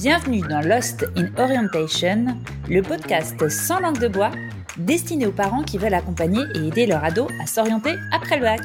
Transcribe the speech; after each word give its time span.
Bienvenue 0.00 0.42
dans 0.42 0.60
Lost 0.60 1.06
in 1.16 1.26
Orientation, 1.42 2.26
le 2.68 2.82
podcast 2.82 3.48
sans 3.48 3.80
langue 3.80 3.98
de 3.98 4.06
bois 4.06 4.30
destiné 4.76 5.26
aux 5.26 5.32
parents 5.32 5.64
qui 5.64 5.76
veulent 5.76 5.92
accompagner 5.92 6.40
et 6.54 6.68
aider 6.68 6.86
leur 6.86 7.02
ado 7.02 7.26
à 7.42 7.46
s'orienter 7.46 7.96
après 8.12 8.36
le 8.36 8.42
bac. 8.42 8.60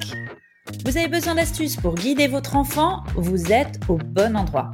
Vous 0.86 0.96
avez 0.96 1.08
besoin 1.08 1.34
d'astuces 1.34 1.76
pour 1.76 1.96
guider 1.96 2.28
votre 2.28 2.56
enfant? 2.56 3.02
Vous 3.16 3.52
êtes 3.52 3.80
au 3.88 3.98
bon 3.98 4.38
endroit. 4.38 4.72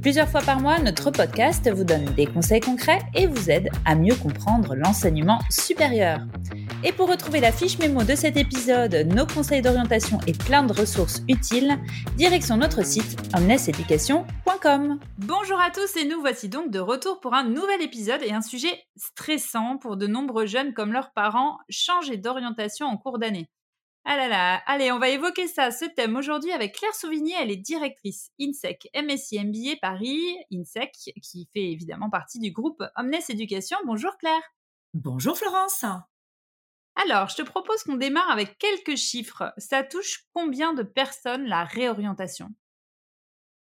Plusieurs 0.00 0.28
fois 0.28 0.42
par 0.42 0.60
mois, 0.60 0.78
notre 0.78 1.10
podcast 1.10 1.68
vous 1.74 1.82
donne 1.82 2.04
des 2.14 2.26
conseils 2.26 2.60
concrets 2.60 3.00
et 3.16 3.26
vous 3.26 3.50
aide 3.50 3.68
à 3.84 3.96
mieux 3.96 4.14
comprendre 4.14 4.76
l'enseignement 4.76 5.40
supérieur. 5.50 6.20
Et 6.86 6.92
pour 6.92 7.10
retrouver 7.10 7.40
la 7.40 7.50
fiche 7.50 7.80
mémo 7.80 8.04
de 8.04 8.14
cet 8.14 8.36
épisode, 8.36 8.94
nos 9.12 9.26
conseils 9.26 9.60
d'orientation 9.60 10.20
et 10.28 10.32
plein 10.32 10.62
de 10.62 10.72
ressources 10.72 11.20
utiles, 11.28 11.80
direction 12.16 12.56
notre 12.56 12.86
site 12.86 13.18
omneseducation.com. 13.36 15.00
Bonjour 15.18 15.60
à 15.60 15.72
tous 15.72 15.96
et 15.96 16.04
nous 16.04 16.20
voici 16.20 16.48
donc 16.48 16.70
de 16.70 16.78
retour 16.78 17.18
pour 17.18 17.34
un 17.34 17.42
nouvel 17.42 17.82
épisode 17.82 18.22
et 18.22 18.30
un 18.30 18.40
sujet 18.40 18.84
stressant 18.94 19.78
pour 19.78 19.96
de 19.96 20.06
nombreux 20.06 20.46
jeunes 20.46 20.74
comme 20.74 20.92
leurs 20.92 21.12
parents, 21.12 21.58
changer 21.68 22.18
d'orientation 22.18 22.86
en 22.86 22.96
cours 22.96 23.18
d'année. 23.18 23.50
Ah 24.04 24.16
là 24.16 24.28
là, 24.28 24.62
allez, 24.66 24.92
on 24.92 25.00
va 25.00 25.08
évoquer 25.08 25.48
ça, 25.48 25.72
ce 25.72 25.86
thème 25.86 26.14
aujourd'hui 26.14 26.52
avec 26.52 26.76
Claire 26.76 26.94
Souvigny, 26.94 27.32
elle 27.32 27.50
est 27.50 27.56
directrice 27.56 28.30
INSEC 28.40 28.88
MSI 28.94 29.44
MBA 29.44 29.80
Paris, 29.82 30.36
INSEC, 30.52 30.92
qui 31.20 31.48
fait 31.52 31.72
évidemment 31.72 32.10
partie 32.10 32.38
du 32.38 32.52
groupe 32.52 32.84
Omnes 32.94 33.16
Éducation. 33.28 33.76
Bonjour 33.86 34.16
Claire. 34.18 34.54
Bonjour 34.94 35.36
Florence. 35.36 35.84
Alors, 36.96 37.28
je 37.28 37.36
te 37.36 37.42
propose 37.42 37.82
qu'on 37.82 37.96
démarre 37.96 38.30
avec 38.30 38.58
quelques 38.58 38.96
chiffres. 38.96 39.52
Ça 39.58 39.84
touche 39.84 40.24
combien 40.32 40.72
de 40.72 40.82
personnes 40.82 41.46
la 41.46 41.64
réorientation? 41.64 42.54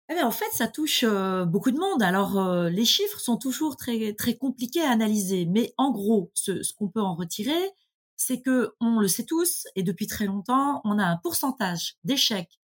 Eh 0.10 0.24
en 0.24 0.32
fait, 0.32 0.50
ça 0.54 0.70
touche 0.70 1.04
euh, 1.04 1.44
beaucoup 1.44 1.72
de 1.72 1.78
monde. 1.78 2.02
Alors, 2.02 2.40
euh, 2.40 2.70
les 2.70 2.86
chiffres 2.86 3.20
sont 3.20 3.38
toujours 3.38 3.76
très 3.76 4.16
compliqués 4.40 4.82
à 4.82 4.92
analyser, 4.92 5.46
mais 5.46 5.74
en 5.78 5.92
gros, 5.92 6.32
ce, 6.34 6.64
ce 6.64 6.74
qu'on 6.74 6.88
peut 6.88 7.02
en 7.02 7.14
retirer, 7.14 7.72
c'est 8.16 8.42
que 8.42 8.74
on 8.80 9.00
le 9.00 9.10
sait 9.10 9.26
tous 9.26 9.68
et 9.76 9.84
depuis 9.84 10.08
très 10.08 10.26
longtemps, 10.26 10.80
on 10.86 10.98
a 10.98 11.06
un 11.06 11.18
pourcentage 11.18 11.96
d'échecs 12.06 12.60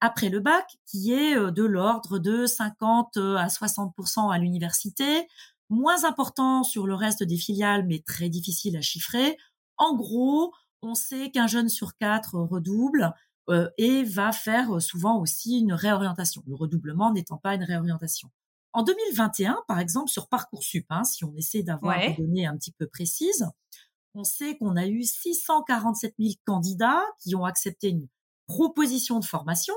après 0.00 0.28
le 0.28 0.40
bac 0.40 0.76
qui 0.86 1.12
est 1.12 1.36
euh, 1.36 1.52
de 1.52 1.62
l'ordre 1.62 2.18
de 2.18 2.46
50 2.46 3.16
à 3.16 3.46
60% 3.46 4.32
à 4.32 4.38
l'université, 4.38 5.28
moins 5.70 6.04
important 6.04 6.64
sur 6.64 6.86
le 6.86 6.94
reste 6.94 7.22
des 7.22 7.36
filiales, 7.36 7.86
mais 7.86 8.00
très 8.00 8.28
difficile 8.28 8.76
à 8.76 8.80
chiffrer. 8.80 9.36
En 9.78 9.94
gros, 9.96 10.52
on 10.82 10.94
sait 10.94 11.30
qu'un 11.30 11.46
jeune 11.46 11.68
sur 11.68 11.96
quatre 11.96 12.34
redouble 12.34 13.12
euh, 13.48 13.68
et 13.78 14.02
va 14.04 14.32
faire 14.32 14.76
euh, 14.76 14.80
souvent 14.80 15.18
aussi 15.20 15.60
une 15.60 15.72
réorientation. 15.72 16.42
Le 16.46 16.54
redoublement 16.54 17.12
n'étant 17.12 17.38
pas 17.38 17.54
une 17.54 17.64
réorientation. 17.64 18.30
En 18.72 18.82
2021, 18.82 19.64
par 19.66 19.78
exemple, 19.78 20.10
sur 20.10 20.28
Parcoursup, 20.28 20.86
hein, 20.90 21.04
si 21.04 21.24
on 21.24 21.34
essaie 21.34 21.62
d'avoir 21.62 21.98
des 21.98 22.14
données 22.14 22.46
un 22.46 22.56
petit 22.56 22.72
peu 22.72 22.86
précises, 22.86 23.48
on 24.14 24.24
sait 24.24 24.56
qu'on 24.58 24.76
a 24.76 24.86
eu 24.86 25.02
647 25.02 26.14
000 26.18 26.34
candidats 26.44 27.02
qui 27.20 27.34
ont 27.34 27.44
accepté 27.44 27.88
une 27.88 28.06
proposition 28.46 29.20
de 29.20 29.24
formation. 29.24 29.74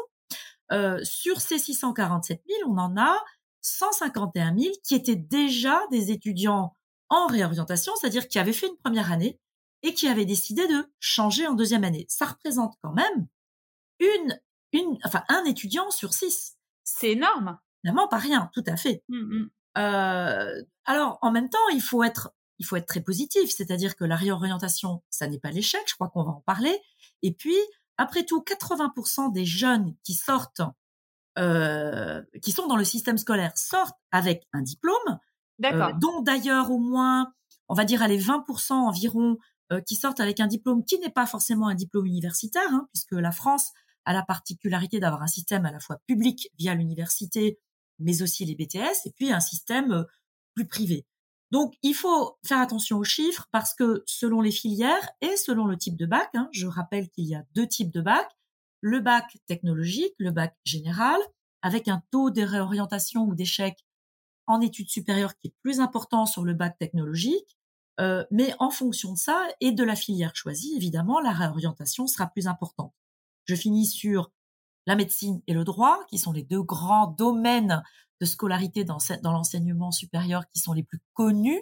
Euh, 0.71 0.99
sur 1.03 1.39
ces 1.39 1.57
647 1.57 2.41
000, 2.47 2.69
on 2.69 2.77
en 2.77 2.97
a 2.97 3.15
151 3.61 4.57
000 4.57 4.73
qui 4.83 4.95
étaient 4.95 5.15
déjà 5.15 5.79
des 5.91 6.11
étudiants 6.11 6.75
en 7.09 7.27
réorientation, 7.27 7.93
c'est-à-dire 7.99 8.27
qui 8.27 8.39
avaient 8.39 8.53
fait 8.53 8.67
une 8.67 8.77
première 8.77 9.11
année 9.11 9.39
et 9.83 9.93
qui 9.93 10.07
avaient 10.07 10.25
décidé 10.25 10.67
de 10.67 10.91
changer 10.99 11.47
en 11.47 11.53
deuxième 11.53 11.83
année. 11.83 12.05
Ça 12.09 12.25
représente 12.25 12.75
quand 12.81 12.93
même 12.93 13.27
une, 13.99 14.39
une, 14.73 14.97
enfin, 15.03 15.23
un 15.29 15.43
étudiant 15.45 15.89
sur 15.91 16.13
six. 16.13 16.57
C'est 16.83 17.11
énorme. 17.11 17.59
Évidemment, 17.83 18.07
pas 18.07 18.17
rien, 18.17 18.49
tout 18.53 18.63
à 18.67 18.77
fait. 18.77 19.03
Mmh, 19.09 19.17
mmh. 19.17 19.49
Euh, 19.77 20.63
alors, 20.85 21.17
en 21.21 21.31
même 21.31 21.49
temps, 21.49 21.69
il 21.73 21.81
faut 21.81 22.03
être, 22.03 22.33
il 22.59 22.65
faut 22.65 22.75
être 22.75 22.87
très 22.87 23.01
positif, 23.01 23.49
c'est-à-dire 23.49 23.95
que 23.95 24.03
la 24.03 24.15
réorientation, 24.15 25.03
ça 25.09 25.27
n'est 25.27 25.39
pas 25.39 25.51
l'échec. 25.51 25.81
Je 25.87 25.95
crois 25.95 26.09
qu'on 26.09 26.23
va 26.23 26.31
en 26.31 26.43
parler. 26.45 26.79
Et 27.21 27.33
puis, 27.33 27.57
après 27.97 28.23
tout, 28.23 28.41
80% 28.41 29.31
des 29.31 29.45
jeunes 29.45 29.95
qui 30.03 30.13
sortent, 30.13 30.61
euh, 31.37 32.21
qui 32.41 32.51
sont 32.51 32.67
dans 32.67 32.77
le 32.77 32.83
système 32.83 33.17
scolaire, 33.17 33.51
sortent 33.55 33.97
avec 34.11 34.47
un 34.53 34.61
diplôme, 34.61 35.19
euh, 35.63 35.91
dont 35.99 36.21
d'ailleurs 36.21 36.71
au 36.71 36.79
moins, 36.79 37.33
on 37.67 37.75
va 37.75 37.85
dire, 37.85 38.01
allez, 38.01 38.17
20% 38.17 38.73
environ 38.73 39.37
qui 39.79 39.95
sortent 39.95 40.19
avec 40.19 40.39
un 40.39 40.47
diplôme 40.47 40.83
qui 40.83 40.99
n'est 40.99 41.09
pas 41.09 41.25
forcément 41.25 41.67
un 41.67 41.75
diplôme 41.75 42.05
universitaire, 42.05 42.69
hein, 42.71 42.87
puisque 42.93 43.13
la 43.13 43.31
France 43.31 43.71
a 44.05 44.13
la 44.13 44.23
particularité 44.23 44.99
d'avoir 44.99 45.21
un 45.21 45.27
système 45.27 45.65
à 45.65 45.71
la 45.71 45.79
fois 45.79 45.99
public 46.07 46.49
via 46.57 46.75
l'université, 46.75 47.59
mais 47.99 48.21
aussi 48.21 48.45
les 48.45 48.55
BTS, 48.55 49.05
et 49.05 49.11
puis 49.15 49.31
un 49.31 49.39
système 49.39 49.91
euh, 49.91 50.03
plus 50.55 50.67
privé. 50.67 51.05
Donc, 51.51 51.73
il 51.83 51.93
faut 51.93 52.37
faire 52.45 52.59
attention 52.59 52.97
aux 52.97 53.03
chiffres 53.03 53.47
parce 53.51 53.73
que 53.73 54.03
selon 54.05 54.41
les 54.41 54.51
filières 54.51 55.09
et 55.21 55.35
selon 55.37 55.65
le 55.65 55.77
type 55.77 55.97
de 55.97 56.05
bac, 56.05 56.29
hein, 56.33 56.49
je 56.51 56.65
rappelle 56.65 57.09
qu'il 57.09 57.25
y 57.25 57.35
a 57.35 57.43
deux 57.53 57.67
types 57.67 57.91
de 57.91 58.01
bac, 58.01 58.29
le 58.79 58.99
bac 58.99 59.37
technologique, 59.47 60.13
le 60.17 60.31
bac 60.31 60.55
général, 60.63 61.19
avec 61.61 61.87
un 61.87 62.01
taux 62.09 62.31
de 62.31 62.41
réorientation 62.41 63.23
ou 63.23 63.35
d'échec 63.35 63.77
en 64.47 64.61
études 64.61 64.89
supérieures 64.89 65.37
qui 65.37 65.47
est 65.47 65.55
plus 65.61 65.79
important 65.79 66.25
sur 66.25 66.43
le 66.43 66.53
bac 66.53 66.77
technologique, 66.79 67.57
euh, 67.99 68.23
mais 68.31 68.53
en 68.59 68.69
fonction 68.69 69.13
de 69.13 69.17
ça 69.17 69.47
et 69.59 69.71
de 69.71 69.83
la 69.83 69.95
filière 69.95 70.35
choisie, 70.35 70.75
évidemment, 70.75 71.19
la 71.19 71.31
réorientation 71.31 72.07
sera 72.07 72.27
plus 72.27 72.47
importante. 72.47 72.93
Je 73.45 73.55
finis 73.55 73.85
sur 73.85 74.31
la 74.87 74.95
médecine 74.95 75.41
et 75.47 75.53
le 75.53 75.63
droit, 75.63 75.99
qui 76.09 76.17
sont 76.17 76.31
les 76.31 76.43
deux 76.43 76.63
grands 76.63 77.07
domaines 77.07 77.83
de 78.19 78.25
scolarité 78.25 78.83
dans, 78.83 78.99
l'enseignement 79.23 79.91
supérieur 79.91 80.43
qui 80.49 80.59
sont 80.59 80.73
les 80.73 80.83
plus 80.83 80.99
connus, 81.13 81.61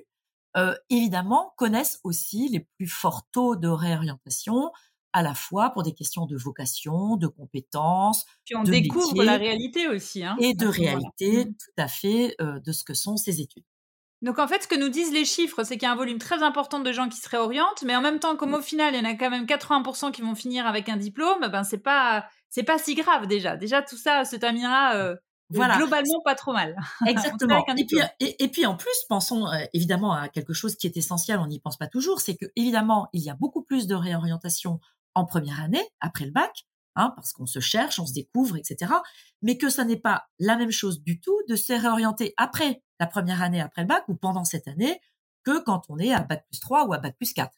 euh, 0.58 0.76
évidemment, 0.90 1.54
connaissent 1.58 2.00
aussi 2.04 2.50
les 2.50 2.68
plus 2.78 2.88
forts 2.88 3.28
taux 3.32 3.56
de 3.56 3.68
réorientation, 3.68 4.72
à 5.14 5.22
la 5.24 5.34
fois 5.34 5.72
pour 5.72 5.84
des 5.84 5.94
questions 5.94 6.26
de 6.26 6.38
vocation, 6.38 7.18
de 7.18 7.28
compétences, 7.28 8.26
Puis 8.46 8.56
on 8.56 8.64
découvre 8.64 9.24
la 9.24 9.38
réalité 9.38 9.88
aussi. 9.88 10.24
Hein, 10.24 10.38
et 10.40 10.54
de 10.54 10.68
réalité, 10.68 11.46
mmh. 11.46 11.56
tout 11.56 11.82
à 11.82 11.88
fait, 11.88 12.36
euh, 12.42 12.60
de 12.60 12.72
ce 12.72 12.84
que 12.84 12.94
sont 12.94 13.18
ces 13.18 13.42
études. 13.42 13.64
Donc 14.22 14.38
en 14.40 14.48
fait, 14.48 14.64
ce 14.64 14.68
que 14.68 14.76
nous 14.76 14.90
disent 14.90 15.14
les 15.14 15.26
chiffres, 15.26 15.64
c'est 15.64 15.78
qu'il 15.78 15.84
y 15.84 15.90
a 15.90 15.94
un 15.94 15.96
volume 15.96 16.18
très 16.18 16.44
important 16.44 16.80
de 16.80 16.92
gens 16.92 17.08
qui 17.08 17.18
se 17.18 17.30
réorientent, 17.30 17.84
mais 17.84 17.96
en 17.96 18.02
même 18.02 18.20
temps, 18.20 18.36
comme 18.36 18.54
au 18.54 18.62
final, 18.62 18.94
il 18.94 18.98
y 18.98 19.02
en 19.02 19.10
a 19.10 19.14
quand 19.14 19.30
même 19.30 19.46
80% 19.46 20.12
qui 20.12 20.22
vont 20.22 20.36
finir 20.36 20.68
avec 20.68 20.90
un 20.90 20.98
diplôme, 20.98 21.48
ben 21.48 21.64
c'est 21.64 21.78
pas 21.78 22.26
c'est 22.50 22.64
pas 22.64 22.78
si 22.78 22.96
grave 22.96 23.28
déjà. 23.28 23.56
Déjà 23.56 23.82
tout 23.82 23.98
ça 23.98 24.26
se 24.26 24.36
terminera 24.36 24.96
euh, 24.96 25.16
voilà. 25.50 25.78
globalement 25.78 26.22
pas 26.24 26.36
trop 26.36 26.54
mal. 26.54 26.76
Exactement. 27.08 27.64
et, 27.78 27.86
puis, 27.86 28.00
et, 28.20 28.48
puis 28.50 28.66
en 28.66 28.76
plus, 28.76 28.94
pensons 29.08 29.48
euh, 29.48 29.64
évidemment 29.74 30.14
à 30.14 30.30
quelque 30.30 30.54
chose 30.54 30.76
qui 30.76 30.88
est 30.88 30.98
essentiel, 30.98 31.40
on 31.40 31.48
n'y 31.48 31.60
pense 31.60 31.78
pas 31.78 31.88
toujours, 31.88 32.20
c'est 32.20 32.36
que 32.36 32.46
évidemment, 32.56 33.08
il 33.14 33.22
y 33.22 33.30
a 33.30 33.36
beaucoup 33.36 33.64
plus 33.64 33.88
de 33.88 33.96
réorientation 33.96 34.80
en 35.16 35.26
première 35.26 35.62
année, 35.62 35.84
après 36.02 36.26
le 36.26 36.32
bac, 36.32 36.66
hein, 37.00 37.14
parce 37.16 37.34
qu'on 37.34 37.46
se 37.46 37.60
cherche, 37.60 38.00
on 38.00 38.06
se 38.06 38.14
découvre, 38.14 38.58
etc. 38.58 38.94
Mais 39.42 39.58
que 39.58 39.70
ça 39.70 39.86
n'est 39.86 40.00
pas 40.00 40.28
la 40.38 40.56
même 40.56 40.72
chose 40.72 41.02
du 41.02 41.20
tout 41.20 41.38
de 41.48 41.56
se 41.56 41.74
réorienter 41.74 42.34
après 42.38 42.84
la 43.00 43.08
première 43.08 43.42
année 43.42 43.62
après 43.62 43.82
le 43.82 43.88
bac 43.88 44.04
ou 44.08 44.16
pendant 44.16 44.44
cette 44.44 44.68
année 44.68 45.00
que 45.44 45.60
quand 45.64 45.84
on 45.90 45.98
est 45.98 46.14
à 46.14 46.22
bac 46.22 46.46
plus 46.50 46.60
3 46.60 46.86
ou 46.86 46.94
à 46.94 46.98
bac 46.98 47.16
plus 47.18 47.34
4. 47.34 47.52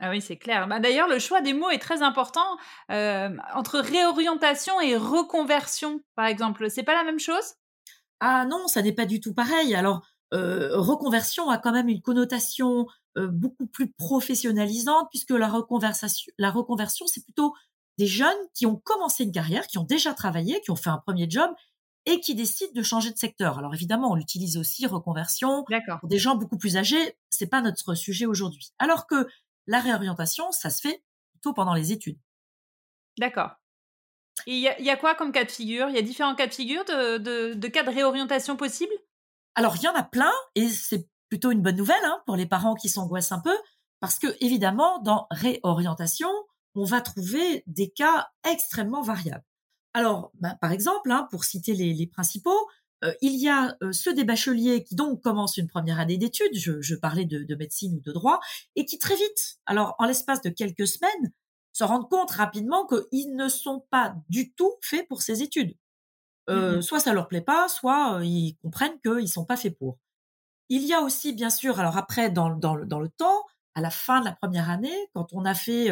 Ah 0.00 0.10
oui, 0.10 0.20
c'est 0.20 0.36
clair. 0.36 0.66
Bah, 0.66 0.80
D'ailleurs, 0.80 1.08
le 1.08 1.18
choix 1.18 1.40
des 1.40 1.52
mots 1.52 1.70
est 1.70 1.78
très 1.78 2.02
important. 2.02 2.56
Euh, 2.90 3.36
entre 3.54 3.78
réorientation 3.78 4.80
et 4.80 4.96
reconversion, 4.96 6.00
par 6.16 6.26
exemple, 6.26 6.70
c'est 6.70 6.82
pas 6.82 6.94
la 6.94 7.04
même 7.04 7.18
chose? 7.18 7.54
Ah 8.20 8.46
non, 8.46 8.66
ça 8.66 8.82
n'est 8.82 8.94
pas 8.94 9.06
du 9.06 9.20
tout 9.20 9.34
pareil. 9.34 9.74
Alors, 9.74 10.06
euh, 10.32 10.70
reconversion 10.72 11.50
a 11.50 11.58
quand 11.58 11.72
même 11.72 11.88
une 11.88 12.00
connotation 12.00 12.86
euh, 13.18 13.28
beaucoup 13.28 13.66
plus 13.66 13.92
professionnalisante 13.92 15.08
puisque 15.10 15.30
la 15.30 15.48
reconversion, 15.48 16.08
la 16.38 16.50
reconversion, 16.50 17.06
c'est 17.06 17.22
plutôt 17.22 17.54
des 17.98 18.06
jeunes 18.06 18.36
qui 18.54 18.66
ont 18.66 18.76
commencé 18.76 19.24
une 19.24 19.32
carrière, 19.32 19.66
qui 19.66 19.78
ont 19.78 19.84
déjà 19.84 20.14
travaillé, 20.14 20.60
qui 20.62 20.70
ont 20.70 20.76
fait 20.76 20.90
un 20.90 20.98
premier 20.98 21.28
job 21.28 21.50
et 22.06 22.20
qui 22.20 22.34
décident 22.34 22.72
de 22.74 22.82
changer 22.82 23.10
de 23.10 23.18
secteur. 23.18 23.58
Alors 23.58 23.74
évidemment, 23.74 24.10
on 24.10 24.16
utilise 24.16 24.56
aussi 24.56 24.86
reconversion 24.86 25.64
pour 26.00 26.08
des 26.08 26.18
gens 26.18 26.36
beaucoup 26.36 26.58
plus 26.58 26.76
âgés. 26.76 27.16
C'est 27.30 27.46
pas 27.46 27.62
notre 27.62 27.94
sujet 27.94 28.26
aujourd'hui. 28.26 28.72
Alors 28.78 29.06
que 29.06 29.26
la 29.66 29.80
réorientation, 29.80 30.50
ça 30.52 30.70
se 30.70 30.80
fait 30.80 31.02
plutôt 31.32 31.54
pendant 31.54 31.74
les 31.74 31.92
études. 31.92 32.18
D'accord. 33.18 33.52
Il 34.46 34.58
y, 34.58 34.90
a 34.90 34.96
quoi 34.96 35.14
comme 35.14 35.32
cas 35.32 35.44
de 35.44 35.50
figure? 35.50 35.88
Il 35.88 35.94
y 35.94 35.98
a 35.98 36.02
différents 36.02 36.34
cas 36.34 36.48
de 36.48 36.52
figure 36.52 36.84
de, 36.84 37.68
cas 37.68 37.84
de 37.84 37.90
réorientation 37.90 38.56
possibles? 38.56 38.92
Alors 39.54 39.76
il 39.76 39.82
y 39.82 39.88
en 39.88 39.94
a 39.94 40.02
plein 40.02 40.32
et 40.56 40.68
c'est 40.68 41.08
plutôt 41.28 41.52
une 41.52 41.62
bonne 41.62 41.76
nouvelle 41.76 42.04
hein, 42.04 42.20
pour 42.26 42.34
les 42.34 42.46
parents 42.46 42.74
qui 42.74 42.88
s'angoissent 42.88 43.32
un 43.32 43.38
peu 43.38 43.56
parce 44.00 44.18
que 44.18 44.26
évidemment 44.40 44.98
dans 44.98 45.28
réorientation, 45.30 46.28
on 46.74 46.84
va 46.84 47.00
trouver 47.00 47.62
des 47.66 47.90
cas 47.90 48.28
extrêmement 48.48 49.02
variables. 49.02 49.44
Alors, 49.94 50.32
bah, 50.34 50.56
par 50.60 50.72
exemple, 50.72 51.10
hein, 51.12 51.28
pour 51.30 51.44
citer 51.44 51.72
les, 51.74 52.06
principaux, 52.06 52.68
euh, 53.04 53.12
il 53.22 53.40
y 53.40 53.48
a 53.48 53.76
euh, 53.82 53.92
ceux 53.92 54.12
des 54.12 54.24
bacheliers 54.24 54.82
qui 54.82 54.96
donc 54.96 55.22
commencent 55.22 55.56
une 55.56 55.68
première 55.68 56.00
année 56.00 56.18
d'études, 56.18 56.54
je, 56.54 56.94
parlais 56.96 57.24
de, 57.24 57.54
médecine 57.54 57.96
ou 57.96 58.00
de 58.00 58.12
droit, 58.12 58.40
et 58.74 58.84
qui 58.84 58.98
très 58.98 59.14
vite, 59.14 59.58
alors 59.66 59.94
en 59.98 60.06
l'espace 60.06 60.42
de 60.42 60.50
quelques 60.50 60.88
semaines, 60.88 61.32
se 61.72 61.84
rendent 61.84 62.08
compte 62.08 62.30
rapidement 62.30 62.86
qu'ils 62.86 63.34
ne 63.34 63.48
sont 63.48 63.84
pas 63.90 64.14
du 64.28 64.52
tout 64.52 64.74
faits 64.80 65.08
pour 65.08 65.22
ces 65.22 65.42
études. 65.42 65.76
Euh, 66.50 66.78
mmh 66.78 66.82
soit 66.82 67.00
ça 67.00 67.14
leur 67.14 67.26
plaît 67.26 67.40
pas, 67.40 67.68
soit 67.68 68.20
ils 68.22 68.56
comprennent 68.62 69.00
qu'ils 69.00 69.28
sont 69.28 69.46
pas 69.46 69.56
faits 69.56 69.78
pour. 69.78 69.98
Il 70.68 70.82
y 70.84 70.92
a 70.92 71.00
aussi, 71.00 71.32
bien 71.32 71.50
sûr, 71.50 71.80
alors 71.80 71.96
après, 71.96 72.30
dans, 72.30 72.50
dans, 72.50 72.76
dans 72.84 73.00
le 73.00 73.08
temps, 73.08 73.44
à 73.74 73.80
la 73.80 73.90
fin 73.90 74.20
de 74.20 74.26
la 74.26 74.32
première 74.32 74.70
année, 74.70 74.96
quand 75.14 75.32
on 75.32 75.44
a 75.44 75.54
fait 75.54 75.90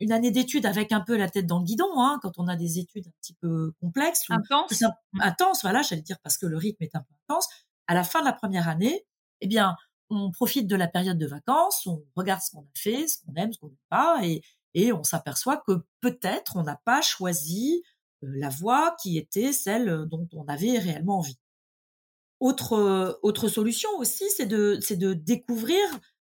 une 0.00 0.12
année 0.12 0.30
d'études 0.30 0.66
avec 0.66 0.92
un 0.92 1.00
peu 1.00 1.16
la 1.16 1.28
tête 1.28 1.46
dans 1.46 1.58
le 1.58 1.64
guidon, 1.64 1.90
hein, 1.96 2.18
quand 2.22 2.38
on 2.38 2.48
a 2.48 2.56
des 2.56 2.78
études 2.78 3.06
un 3.06 3.12
petit 3.20 3.34
peu 3.34 3.72
complexes, 3.80 4.24
intenses, 4.28 4.80
mmh. 4.80 5.20
intense, 5.20 5.62
voilà, 5.62 5.82
j'allais 5.82 6.02
dire 6.02 6.18
parce 6.22 6.36
que 6.36 6.46
le 6.46 6.56
rythme 6.56 6.82
est 6.82 6.94
un 6.94 7.00
peu 7.00 7.14
intense. 7.28 7.48
À 7.86 7.94
la 7.94 8.04
fin 8.04 8.20
de 8.20 8.26
la 8.26 8.32
première 8.32 8.68
année, 8.68 9.06
eh 9.40 9.46
bien, 9.46 9.76
on 10.10 10.30
profite 10.30 10.66
de 10.66 10.76
la 10.76 10.88
période 10.88 11.18
de 11.18 11.26
vacances, 11.26 11.86
on 11.86 12.04
regarde 12.16 12.42
ce 12.42 12.50
qu'on 12.50 12.62
a 12.62 12.78
fait, 12.78 13.08
ce 13.08 13.18
qu'on 13.24 13.34
aime, 13.34 13.52
ce 13.52 13.58
qu'on 13.58 13.68
n'aime 13.68 13.76
pas, 13.88 14.20
et, 14.24 14.42
et 14.74 14.92
on 14.92 15.04
s'aperçoit 15.04 15.62
que 15.66 15.84
peut-être 16.00 16.56
on 16.56 16.62
n'a 16.62 16.80
pas 16.84 17.00
choisi 17.00 17.82
la 18.22 18.48
voie 18.48 18.96
qui 19.02 19.18
était 19.18 19.52
celle 19.52 20.06
dont 20.06 20.28
on 20.32 20.44
avait 20.46 20.78
réellement 20.78 21.18
envie. 21.18 21.38
Autre, 22.40 23.18
autre 23.22 23.48
solution 23.48 23.88
aussi, 23.98 24.24
c'est 24.36 24.46
de, 24.46 24.78
c'est 24.80 24.96
de 24.96 25.14
découvrir, 25.14 25.78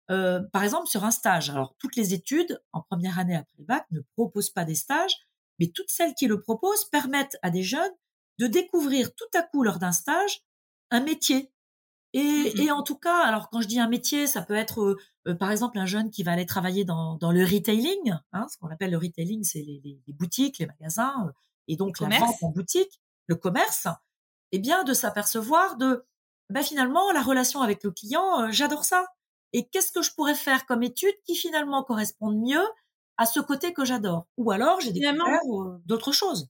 par 0.09 0.65
exemple, 0.65 0.89
sur 0.89 1.05
un 1.05 1.11
stage. 1.11 1.51
Alors, 1.51 1.75
toutes 1.79 1.97
les 1.97 2.15
études 2.15 2.61
en 2.73 2.83
première 2.83 3.19
année 3.19 3.37
après 3.37 3.57
le 3.59 3.65
bac 3.65 3.87
ne 3.91 4.01
proposent 4.17 4.51
pas 4.51 4.65
des 4.65 4.75
stages, 4.75 5.15
mais 5.59 5.69
toutes 5.69 5.91
celles 5.91 6.15
qui 6.15 6.27
le 6.27 6.41
proposent 6.41 6.87
permettent 6.87 7.37
à 7.43 7.51
des 7.51 7.63
jeunes 7.63 7.93
de 8.39 8.47
découvrir 8.47 9.15
tout 9.15 9.29
à 9.35 9.43
coup 9.43 9.63
lors 9.63 9.79
d'un 9.79 9.93
stage 9.93 10.43
un 10.91 11.01
métier 11.01 11.53
et, 12.15 12.55
mmh 12.55 12.61
et, 12.61 12.71
en 12.71 12.83
tout 12.83 12.97
cas, 12.97 13.19
alors 13.25 13.51
quand 13.51 13.61
je 13.61 13.69
dis 13.69 13.79
un 13.79 13.89
métier, 13.89 14.27
ça 14.27 14.43
peut 14.43 14.55
être 14.55 14.97
euh, 15.27 15.35
par 15.35 15.51
exemple 15.51 15.79
un 15.79 15.87
jeune 15.87 16.11
qui 16.11 16.23
va 16.23 16.33
aller 16.33 16.47
travailler 16.47 16.85
dans, 16.85 17.17
dans 17.17 17.33
le 17.33 17.45
retailing. 17.45 18.15
Hein, 18.33 18.47
ce 18.51 18.57
qu'on 18.57 18.69
appelle 18.69 18.91
le 18.91 18.99
retailing, 18.99 19.45
c'est 19.45 19.61
les, 19.61 19.81
les, 19.85 20.01
les, 20.07 20.13
boutiques, 20.15 20.59
les 20.59 20.67
magasins, 20.67 21.27
euh, 21.27 21.33
et 21.67 21.77
donc 21.77 22.01
la 22.01 22.09
vente 22.19 22.43
en 22.43 22.49
boutique, 22.49 23.01
le 23.27 23.37
commerce. 23.37 23.89
Eh 24.53 24.59
bien 24.59 24.85
de 24.85 24.95
s'apercevoir 24.95 25.77
de, 25.77 26.07
ben 26.49 26.63
finalement 26.63 27.13
la 27.13 27.23
relation 27.23 27.61
avec 27.61 27.85
le 27.85 27.91
client, 27.91 28.41
euh, 28.41 28.49
j'adore 28.51 28.85
ça. 28.85 29.05
Et 29.53 29.69
qu'est-ce 29.69 29.93
que 29.93 30.03
je 30.03 30.13
pourrais 30.15 30.35
faire 30.35 30.67
comme 30.67 30.83
étude 30.83 31.15
qui 31.25 31.35
finalement 31.35 31.83
correspondent 31.83 32.41
mieux 32.41 32.67
à 33.17 33.27
ce 33.27 33.41
côté 33.41 33.73
que 33.73 33.85
j'adore? 33.85 34.27
Ou 34.37 34.51
alors 34.51 34.81
j'ai 34.81 34.93
découvert 34.93 35.41
d'autres 35.87 36.13
choses 36.13 36.49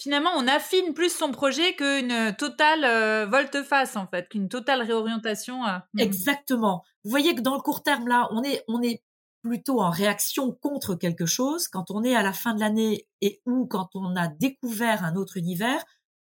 finalement, 0.00 0.30
on 0.36 0.48
affine 0.48 0.94
plus 0.94 1.14
son 1.14 1.30
projet 1.30 1.74
qu'une 1.74 2.34
totale 2.36 2.84
euh, 2.84 3.26
volte-face, 3.26 3.96
en 3.96 4.06
fait, 4.06 4.28
qu'une 4.28 4.48
totale 4.48 4.82
réorientation. 4.82 5.64
Euh, 5.66 5.78
hmm. 5.94 6.00
Exactement. 6.00 6.82
Vous 7.04 7.10
voyez 7.10 7.34
que 7.34 7.42
dans 7.42 7.54
le 7.54 7.60
court 7.60 7.82
terme, 7.82 8.08
là, 8.08 8.28
on 8.32 8.42
est, 8.42 8.64
on 8.66 8.82
est 8.82 9.02
plutôt 9.42 9.80
en 9.80 9.90
réaction 9.90 10.52
contre 10.52 10.94
quelque 10.94 11.26
chose. 11.26 11.68
Quand 11.68 11.90
on 11.90 12.02
est 12.02 12.14
à 12.14 12.22
la 12.22 12.32
fin 12.32 12.54
de 12.54 12.60
l'année 12.60 13.06
et 13.20 13.40
ou 13.46 13.66
quand 13.66 13.90
on 13.94 14.16
a 14.16 14.28
découvert 14.28 15.04
un 15.04 15.16
autre 15.16 15.36
univers, 15.36 15.84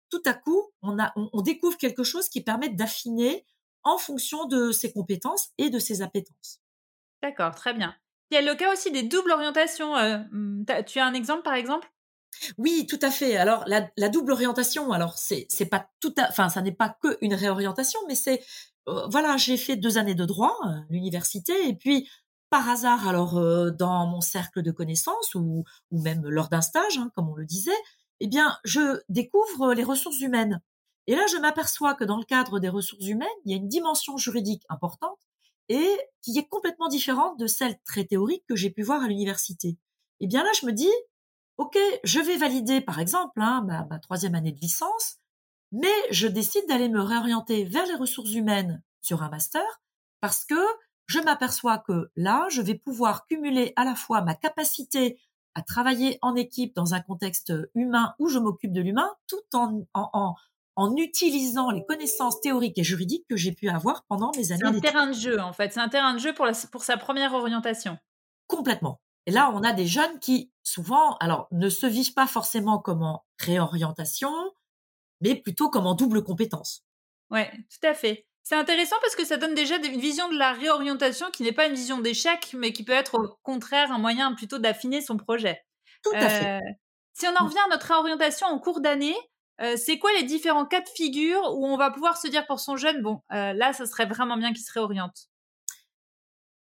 tout 0.10 0.22
à 0.26 0.34
coup, 0.34 0.72
on, 0.82 0.98
a, 1.00 1.14
on, 1.16 1.42
découvre 1.42 1.78
quelque 1.78 2.04
chose 2.04 2.30
qui 2.30 2.42
permet 2.42 2.70
d'affiner 2.70 3.46
en 3.86 3.98
fonction 3.98 4.46
de 4.46 4.72
ses 4.72 4.92
compétences 4.92 5.50
et 5.58 5.70
de 5.70 5.80
ses 5.80 6.02
appétences. 6.02 6.60
D'accord, 7.24 7.56
très 7.56 7.74
bien. 7.74 7.96
Il 8.32 8.36
y 8.36 8.38
a 8.38 8.42
le 8.42 8.56
cas 8.56 8.74
aussi 8.74 8.92
des 8.92 9.04
doubles 9.04 9.32
orientations. 9.32 9.96
Euh, 9.96 10.18
hmm, 10.32 10.66
tu 10.86 11.00
as 11.00 11.06
un 11.06 11.14
exemple, 11.14 11.44
par 11.44 11.54
exemple? 11.54 11.90
Oui, 12.58 12.86
tout 12.88 13.00
à 13.02 13.12
fait. 13.12 13.38
Alors 13.38 13.64
la, 13.68 13.90
la 13.98 14.10
double 14.10 14.34
orientation, 14.34 14.92
alors 14.92 15.18
c'est 15.18 15.48
pas 15.70 15.90
tout, 16.02 16.14
à, 16.18 16.28
enfin 16.30 16.50
ça 16.50 16.62
n'est 16.62 16.72
pas 16.72 16.98
que 17.02 17.18
une 17.22 17.34
réorientation, 17.34 18.00
mais 18.08 18.16
c'est 18.16 18.44
euh, 18.88 19.08
voilà, 19.08 19.38
j'ai 19.38 19.58
fait 19.58 19.76
deux 19.76 19.98
années 19.98 20.16
de 20.16 20.26
droit 20.26 20.56
à 20.64 20.82
l'université 20.90 21.54
et 21.68 21.74
puis 21.76 22.10
par 22.50 22.70
hasard, 22.70 23.08
alors 23.08 23.38
euh, 23.38 23.72
dans 23.72 24.06
mon 24.06 24.22
cercle 24.22 24.62
de 24.62 24.72
connaissances 24.72 25.34
ou 25.36 25.64
ou 25.92 26.02
même 26.02 26.28
lors 26.28 26.50
d'un 26.50 26.62
stage, 26.62 26.98
hein, 26.98 27.10
comme 27.16 27.30
on 27.30 27.36
le 27.36 27.46
disait, 27.46 27.72
eh 28.20 28.28
bien 28.28 28.58
je 28.64 29.02
découvre 29.10 29.74
les 29.74 29.84
ressources 29.84 30.20
humaines. 30.20 30.62
Et 31.08 31.16
là, 31.16 31.26
je 31.28 31.38
m'aperçois 31.38 31.94
que 31.94 32.04
dans 32.04 32.18
le 32.18 32.24
cadre 32.24 32.60
des 32.60 32.70
ressources 32.70 33.06
humaines, 33.06 33.28
il 33.46 33.52
y 33.52 33.54
a 33.54 33.58
une 33.58 33.68
dimension 33.68 34.18
juridique 34.18 34.64
importante 34.70 35.20
et 35.70 35.98
qui 36.22 36.38
est 36.38 36.48
complètement 36.48 36.88
différente 36.88 37.40
de 37.40 37.48
celle 37.48 37.80
très 37.84 38.06
théorique 38.06 38.44
que 38.48 38.56
j'ai 38.56 38.70
pu 38.70 38.84
voir 38.84 39.04
à 39.04 39.08
l'université. 39.08 39.70
Et 39.70 39.78
eh 40.22 40.28
bien 40.28 40.44
là, 40.44 40.50
je 40.60 40.66
me 40.66 40.72
dis, 40.72 40.92
ok, 41.58 41.78
je 42.04 42.20
vais 42.20 42.38
valider 42.38 42.82
par 42.82 43.00
exemple 43.00 43.42
hein, 43.42 43.66
ma, 43.90 44.00
troisième 44.00 44.36
année 44.36 44.52
de 44.52 44.60
licence, 44.60 45.18
mais 45.72 45.94
je 46.12 46.28
décide 46.28 46.68
d'aller 46.68 46.90
me 46.90 47.02
réorienter 47.02 47.66
vers 47.66 47.86
les 47.86 47.96
ressources 47.96 48.34
humaines 48.34 48.82
sur 49.02 49.24
un 49.24 49.30
master 49.30 49.66
parce 50.22 50.46
que 50.46 50.60
je 51.08 51.20
m'aperçois 51.20 51.78
que 51.78 52.12
là, 52.16 52.48
je 52.50 52.62
vais 52.62 52.76
pouvoir 52.76 53.28
cumuler 53.28 53.74
à 53.76 53.84
la 53.84 53.96
fois 53.96 54.22
ma 54.22 54.34
capacité 54.34 55.20
à 55.54 55.62
travailler 55.62 56.18
en 56.22 56.36
équipe 56.36 56.76
dans 56.76 56.94
un 56.94 57.02
contexte 57.02 57.54
humain 57.76 58.16
où 58.20 58.28
je 58.28 58.40
m'occupe 58.40 58.74
de 58.74 58.82
l'humain, 58.82 59.12
tout 59.28 59.42
en, 59.54 59.86
en, 59.94 60.10
en, 60.14 60.36
utilisant 60.98 61.72
les 61.72 61.86
connaissances 61.86 62.42
théoriques 62.42 62.78
et 62.78 62.84
juridiques 62.84 63.26
que 63.30 63.38
j'ai 63.38 63.52
pu 63.52 63.70
avoir 63.70 64.06
pendant 64.08 64.32
mes 64.36 64.52
années. 64.52 64.62
C'est 64.64 64.78
un 64.78 64.80
terrain 64.80 65.08
de 65.08 65.14
jeu, 65.14 65.40
en 65.40 65.54
fait. 65.54 65.74
C'est 65.74 65.80
un 65.80 65.90
terrain 65.90 66.14
de 66.14 66.20
jeu 66.20 66.34
pour, 66.34 66.48
pour 66.72 66.84
sa 66.84 66.98
première 66.98 67.34
orientation. 67.34 67.98
Complètement. 68.48 69.02
Et 69.26 69.32
là, 69.32 69.52
on 69.54 69.64
a 69.64 69.74
des 69.74 69.88
jeunes 69.88 70.20
qui, 70.20 70.52
souvent, 70.64 71.18
alors, 71.18 71.48
ne 71.52 71.70
se 71.70 71.86
vivent 71.88 72.14
pas 72.14 72.28
forcément 72.28 72.78
comme 72.78 73.02
en 73.02 73.26
réorientation, 73.40 74.32
mais 75.22 75.36
plutôt 75.36 75.70
comme 75.70 75.88
en 75.88 75.96
double 75.96 76.24
compétence. 76.24 76.84
Ouais, 77.32 77.52
tout 77.52 77.88
à 77.88 77.94
fait. 77.94 78.28
C'est 78.44 78.56
intéressant 78.56 78.98
parce 79.02 79.16
que 79.16 79.26
ça 79.26 79.38
donne 79.38 79.56
déjà 79.56 79.78
une 79.78 80.00
vision 80.00 80.30
de 80.30 80.38
la 80.38 80.54
réorientation 80.54 81.32
qui 81.32 81.42
n'est 81.42 81.52
pas 81.52 81.66
une 81.66 81.74
vision 81.74 81.98
d'échec, 81.98 82.54
mais 82.54 82.72
qui 82.72 82.84
peut 82.84 82.94
être 82.94 83.16
au 83.16 83.40
contraire 83.42 83.92
un 83.92 83.98
moyen 83.98 84.36
plutôt 84.36 84.60
d'affiner 84.60 85.02
son 85.02 85.18
projet. 85.18 85.66
Tout 86.04 86.12
à 86.14 86.30
fait. 86.30 86.58
Euh, 86.58 86.72
si 87.14 87.26
on 87.26 87.36
en 87.36 87.44
mmh. 87.44 87.48
revient 87.48 87.60
à 87.66 87.70
notre 87.70 87.88
réorientation 87.88 88.46
en 88.46 88.60
cours 88.60 88.82
d'année, 88.82 89.16
euh, 89.62 89.76
c'est 89.78 89.98
quoi 90.00 90.12
les 90.14 90.24
différents 90.24 90.66
cas 90.66 90.82
de 90.82 90.90
figure 90.90 91.42
où 91.56 91.66
on 91.66 91.78
va 91.78 91.92
pouvoir 91.92 92.18
se 92.18 92.28
dire 92.28 92.46
pour 92.46 92.60
son 92.60 92.76
jeune, 92.78 93.02
bon, 93.02 93.22
euh, 93.32 93.54
là, 93.54 93.74
ça 93.74 93.86
serait 93.86 94.06
vraiment 94.06 94.38
bien 94.38 94.54
qu'il 94.54 94.64
se 94.64 94.74
réoriente? 94.74 95.30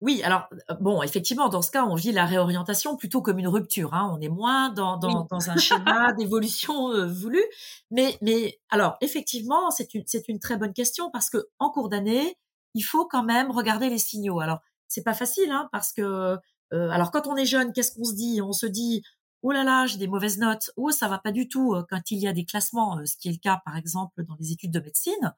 Oui, 0.04 0.22
alors 0.22 0.50
euh, 0.70 0.76
bon, 0.82 1.02
effectivement, 1.02 1.48
dans 1.48 1.62
ce 1.62 1.72
cas, 1.72 1.86
on 1.86 1.96
vit 1.96 2.12
la 2.12 2.26
réorientation 2.26 2.98
plutôt 2.98 3.22
comme 3.22 3.40
une 3.40 3.48
rupture. 3.48 3.94
Hein. 3.94 4.14
On 4.14 4.20
est 4.20 4.28
moins 4.28 4.70
dans, 4.70 4.98
dans, 4.98 5.26
dans 5.32 5.50
un 5.50 5.56
schéma 5.56 6.12
d'évolution 6.18 6.92
euh, 6.92 7.08
voulu. 7.08 7.42
Mais, 7.90 8.18
mais 8.22 8.60
alors, 8.70 8.98
effectivement, 9.00 9.72
c'est 9.72 9.94
une, 9.94 10.04
c'est 10.06 10.28
une 10.28 10.40
très 10.40 10.58
bonne 10.58 10.74
question 10.74 11.10
parce 11.10 11.30
que 11.30 11.38
en 11.58 11.70
cours 11.70 11.88
d'année, 11.88 12.38
il 12.74 12.82
faut 12.82 13.06
quand 13.06 13.24
même 13.24 13.50
regarder 13.50 13.90
les 13.90 13.98
signaux. 13.98 14.42
Alors, 14.42 14.60
c'est 14.90 15.04
pas 15.04 15.14
facile, 15.14 15.52
hein, 15.52 15.70
parce 15.72 15.94
que 15.94 16.38
euh, 16.74 16.90
alors 16.90 17.12
quand 17.12 17.28
on 17.28 17.38
est 17.38 17.46
jeune, 17.46 17.72
qu'est-ce 17.72 17.96
qu'on 17.96 18.04
se 18.04 18.14
dit? 18.14 18.42
On 18.42 18.52
se 18.52 18.66
dit 18.66 19.04
oh 19.44 19.52
là 19.52 19.64
là, 19.64 19.86
j'ai 19.86 19.98
des 19.98 20.08
mauvaises 20.08 20.40
notes. 20.40 20.72
Oh, 20.78 20.92
ça 20.92 21.08
va 21.08 21.20
pas 21.20 21.32
du 21.32 21.48
tout. 21.48 21.76
Quand 21.90 22.12
il 22.12 22.20
y 22.20 22.28
a 22.28 22.34
des 22.34 22.46
classements, 22.46 23.00
ce 23.06 23.16
qui 23.18 23.30
est 23.30 23.34
le 23.34 23.38
cas 23.38 23.62
par 23.66 23.78
exemple 23.78 24.24
dans 24.26 24.36
les 24.40 24.52
études 24.52 24.72
de 24.72 24.80
médecine. 24.80 25.34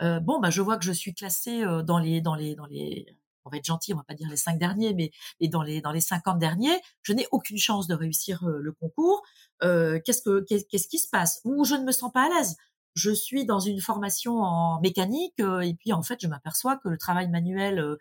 bon, 0.00 0.40
bah, 0.40 0.50
je 0.50 0.62
vois 0.62 0.78
que 0.78 0.84
je 0.84 0.92
suis 0.92 1.14
classée 1.14 1.64
dans 1.84 1.98
les 1.98 2.20
dans 2.20 2.34
les 2.34 2.54
dans 2.54 2.66
les 2.66 3.06
on 3.48 3.50
va 3.50 3.56
être 3.56 3.64
gentil, 3.64 3.94
on 3.94 3.96
va 3.96 4.04
pas 4.04 4.14
dire 4.14 4.28
les 4.28 4.36
cinq 4.36 4.58
derniers, 4.58 4.94
mais 4.94 5.10
dans 5.48 5.62
les 5.62 5.80
dans 5.80 5.92
les 5.92 6.00
50 6.00 6.38
derniers, 6.38 6.78
je 7.02 7.12
n'ai 7.12 7.26
aucune 7.32 7.58
chance 7.58 7.86
de 7.86 7.94
réussir 7.94 8.44
euh, 8.46 8.60
le 8.60 8.72
concours. 8.72 9.22
Euh, 9.62 9.98
qu'est-ce 10.04 10.22
que 10.22 10.44
qu'est-ce 10.44 10.88
qui 10.88 10.98
se 10.98 11.08
passe? 11.08 11.40
Ou 11.44 11.64
je 11.64 11.74
ne 11.74 11.84
me 11.84 11.92
sens 11.92 12.12
pas 12.12 12.26
à 12.26 12.28
l'aise. 12.28 12.56
Je 12.94 13.10
suis 13.10 13.44
dans 13.46 13.60
une 13.60 13.80
formation 13.80 14.38
en 14.40 14.80
mécanique 14.80 15.40
euh, 15.40 15.60
et 15.60 15.74
puis 15.74 15.92
en 15.92 16.02
fait 16.02 16.18
je 16.20 16.26
m'aperçois 16.26 16.76
que 16.76 16.88
le 16.88 16.98
travail 16.98 17.28
manuel, 17.28 17.96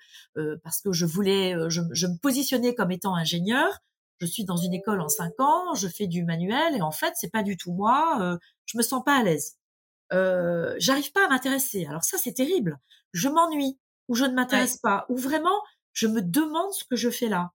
parce 0.63 0.81
que 0.81 0.91
je 0.91 1.05
voulais, 1.05 1.55
je, 1.69 1.81
me 1.81 2.17
positionnais 2.19 2.75
comme 2.75 2.91
étant 2.91 3.15
ingénieur. 3.15 3.67
Je 4.19 4.25
suis 4.25 4.45
dans 4.45 4.57
une 4.57 4.73
école 4.73 5.01
en 5.01 5.09
cinq 5.09 5.39
ans, 5.39 5.73
je 5.75 5.87
fais 5.87 6.07
du 6.07 6.23
manuel 6.23 6.75
et 6.75 6.81
en 6.81 6.91
fait 6.91 7.13
c'est 7.15 7.31
pas 7.31 7.43
du 7.43 7.55
tout 7.57 7.71
moi. 7.71 8.37
je 8.65 8.77
me 8.77 8.83
sens 8.83 9.03
pas 9.03 9.17
à 9.17 9.23
l'aise. 9.23 9.57
Euh, 10.13 10.73
j'arrive 10.79 11.11
pas 11.11 11.25
à 11.25 11.29
m'intéresser. 11.29 11.85
Alors 11.85 12.03
ça 12.03 12.17
c'est 12.17 12.33
terrible. 12.33 12.79
Je 13.13 13.29
m'ennuie 13.29 13.77
où 14.07 14.15
je 14.15 14.25
ne 14.25 14.33
m'intéresse 14.33 14.77
pas, 14.77 15.05
où 15.09 15.17
vraiment 15.17 15.61
je 15.93 16.07
me 16.07 16.21
demande 16.21 16.71
ce 16.73 16.83
que 16.85 16.95
je 16.95 17.09
fais 17.09 17.27
là. 17.27 17.51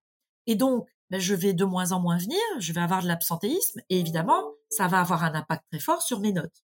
Et 0.47 0.55
donc, 0.55 0.89
ben, 1.11 1.21
je 1.21 1.35
vais 1.35 1.53
de 1.53 1.65
moins 1.65 1.93
en 1.93 2.01
moins 2.01 2.19
venir, 2.19 2.41
je 2.59 2.73
vais 2.73 2.81
avoir 2.81 3.03
de 3.03 3.09
l'absentéisme, 3.09 3.81
et 3.89 4.01
évidemment, 4.01 4.43
ça 4.71 4.89
va 4.89 5.01
avoir 5.01 5.25
un 5.25 5.35
impact 5.35 5.65
très 5.71 5.81
fort 5.81 6.03
sur 6.03 6.21
mes 6.21 6.33
notes. 6.33 6.65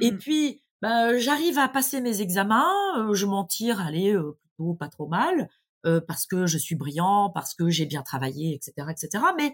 Et 0.00 0.10
mmh 0.10 0.18
puis, 0.18 0.62
ben, 0.82 1.16
j'arrive 1.18 1.58
à 1.58 1.68
passer 1.68 2.00
mes 2.00 2.20
examens, 2.20 2.72
euh, 2.98 3.14
je 3.14 3.26
m'en 3.26 3.44
tire, 3.44 3.80
allez, 3.80 4.12
euh, 4.12 4.36
plutôt 4.56 4.74
pas 4.74 4.88
trop 4.88 5.06
mal, 5.06 5.48
euh, 5.86 6.00
parce 6.00 6.26
que 6.26 6.46
je 6.46 6.58
suis 6.58 6.74
brillant, 6.74 7.30
parce 7.30 7.54
que 7.54 7.68
j'ai 7.68 7.86
bien 7.86 8.02
travaillé, 8.02 8.54
etc., 8.54 8.88
etc. 8.90 9.24
Mais 9.36 9.52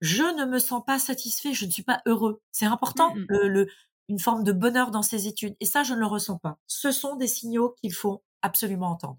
je 0.00 0.22
ne 0.22 0.44
me 0.44 0.58
sens 0.58 0.82
pas 0.84 0.98
satisfait, 0.98 1.52
je 1.54 1.64
ne 1.64 1.70
suis 1.70 1.84
pas 1.84 2.00
heureux. 2.06 2.40
C'est 2.50 2.66
important, 2.66 3.14
mmh 3.14 3.26
le, 3.30 3.66
une 4.08 4.18
forme 4.18 4.44
de 4.44 4.52
bonheur 4.52 4.90
dans 4.90 5.02
ces 5.02 5.28
études. 5.28 5.56
Et 5.60 5.64
ça, 5.64 5.82
je 5.82 5.94
ne 5.94 6.00
le 6.00 6.06
ressens 6.06 6.38
pas. 6.38 6.58
Ce 6.66 6.90
sont 6.90 7.16
des 7.16 7.28
signaux 7.28 7.74
qu'il 7.80 7.92
faut 7.92 8.22
absolument 8.42 8.90
entendre. 8.90 9.18